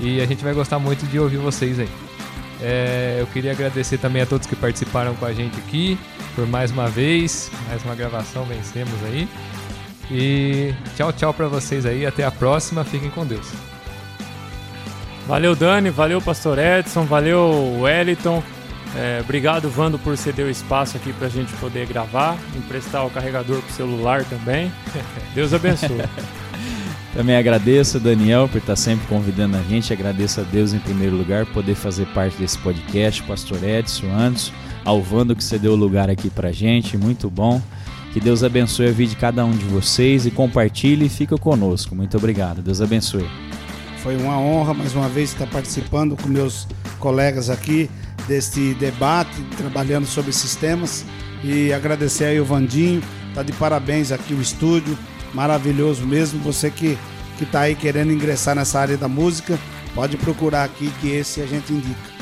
E 0.00 0.20
a 0.20 0.26
gente 0.26 0.44
vai 0.44 0.52
gostar 0.52 0.78
muito 0.78 1.06
de 1.06 1.18
ouvir 1.18 1.38
vocês 1.38 1.78
aí. 1.78 1.88
É, 2.60 3.18
eu 3.20 3.26
queria 3.28 3.52
agradecer 3.52 3.98
também 3.98 4.22
a 4.22 4.26
todos 4.26 4.46
que 4.46 4.54
participaram 4.54 5.14
com 5.14 5.24
a 5.24 5.32
gente 5.32 5.56
aqui 5.58 5.98
por 6.34 6.46
mais 6.46 6.70
uma 6.70 6.88
vez, 6.88 7.50
mais 7.68 7.82
uma 7.84 7.94
gravação, 7.94 8.44
vencemos 8.44 9.02
aí. 9.04 9.28
E 10.10 10.74
tchau, 10.96 11.12
tchau 11.12 11.32
para 11.32 11.48
vocês 11.48 11.86
aí. 11.86 12.06
Até 12.06 12.24
a 12.24 12.30
próxima. 12.30 12.84
Fiquem 12.84 13.10
com 13.10 13.26
Deus. 13.26 13.46
Valeu, 15.26 15.56
Dani. 15.56 15.90
Valeu, 15.90 16.20
Pastor 16.20 16.58
Edson. 16.58 17.04
Valeu, 17.04 17.80
Wellington. 17.80 18.42
É, 18.96 19.20
obrigado, 19.20 19.68
Vando, 19.68 19.98
por 19.98 20.16
ceder 20.16 20.46
o 20.46 20.50
espaço 20.50 20.96
aqui 20.96 21.12
para 21.12 21.26
a 21.26 21.30
gente 21.30 21.52
poder 21.54 21.86
gravar. 21.86 22.38
Emprestar 22.56 23.04
o 23.04 23.10
carregador 23.10 23.60
pro 23.60 23.72
celular 23.72 24.24
também. 24.24 24.70
Deus 25.34 25.52
abençoe. 25.52 25.98
também 27.12 27.36
agradeço, 27.36 27.98
Daniel, 27.98 28.48
por 28.48 28.58
estar 28.58 28.76
sempre 28.76 29.06
convidando 29.08 29.56
a 29.56 29.62
gente. 29.62 29.92
Agradeço 29.92 30.40
a 30.40 30.44
Deus, 30.44 30.72
em 30.72 30.78
primeiro 30.78 31.16
lugar, 31.16 31.44
poder 31.46 31.74
fazer 31.74 32.06
parte 32.08 32.36
desse 32.36 32.56
podcast. 32.58 33.20
Pastor 33.24 33.64
Edson, 33.64 34.06
Anderson, 34.12 34.52
ao 34.84 35.02
Vando, 35.02 35.34
que 35.34 35.42
cedeu 35.42 35.72
o 35.72 35.76
lugar 35.76 36.08
aqui 36.08 36.30
para 36.30 36.52
gente. 36.52 36.96
Muito 36.96 37.28
bom. 37.28 37.60
Que 38.14 38.20
Deus 38.20 38.44
abençoe 38.44 38.86
a 38.86 38.92
vida 38.92 39.10
de 39.10 39.16
cada 39.16 39.44
um 39.44 39.50
de 39.50 39.64
vocês 39.64 40.24
e 40.24 40.30
compartilhe 40.30 41.06
e 41.06 41.08
fica 41.08 41.36
conosco. 41.36 41.96
Muito 41.96 42.16
obrigado. 42.16 42.62
Deus 42.62 42.80
abençoe. 42.80 43.28
Foi 44.04 44.16
uma 44.16 44.38
honra 44.38 44.72
mais 44.72 44.94
uma 44.94 45.08
vez 45.08 45.32
estar 45.32 45.48
participando 45.48 46.16
com 46.16 46.28
meus 46.28 46.68
colegas 47.00 47.50
aqui 47.50 47.90
deste 48.28 48.72
debate, 48.74 49.34
trabalhando 49.56 50.06
sobre 50.06 50.30
esses 50.30 50.54
temas. 50.54 51.04
E 51.42 51.72
agradecer 51.72 52.26
aí 52.26 52.38
o 52.38 52.44
Vandinho, 52.44 53.02
tá 53.34 53.42
de 53.42 53.50
parabéns 53.50 54.12
aqui 54.12 54.32
o 54.32 54.40
estúdio, 54.40 54.96
maravilhoso 55.34 56.06
mesmo. 56.06 56.38
Você 56.44 56.70
que 56.70 56.96
que 57.36 57.42
está 57.42 57.62
aí 57.62 57.74
querendo 57.74 58.12
ingressar 58.12 58.54
nessa 58.54 58.78
área 58.78 58.96
da 58.96 59.08
música, 59.08 59.58
pode 59.92 60.16
procurar 60.16 60.62
aqui 60.62 60.88
que 61.00 61.08
esse 61.08 61.40
a 61.40 61.46
gente 61.46 61.72
indica. 61.72 62.13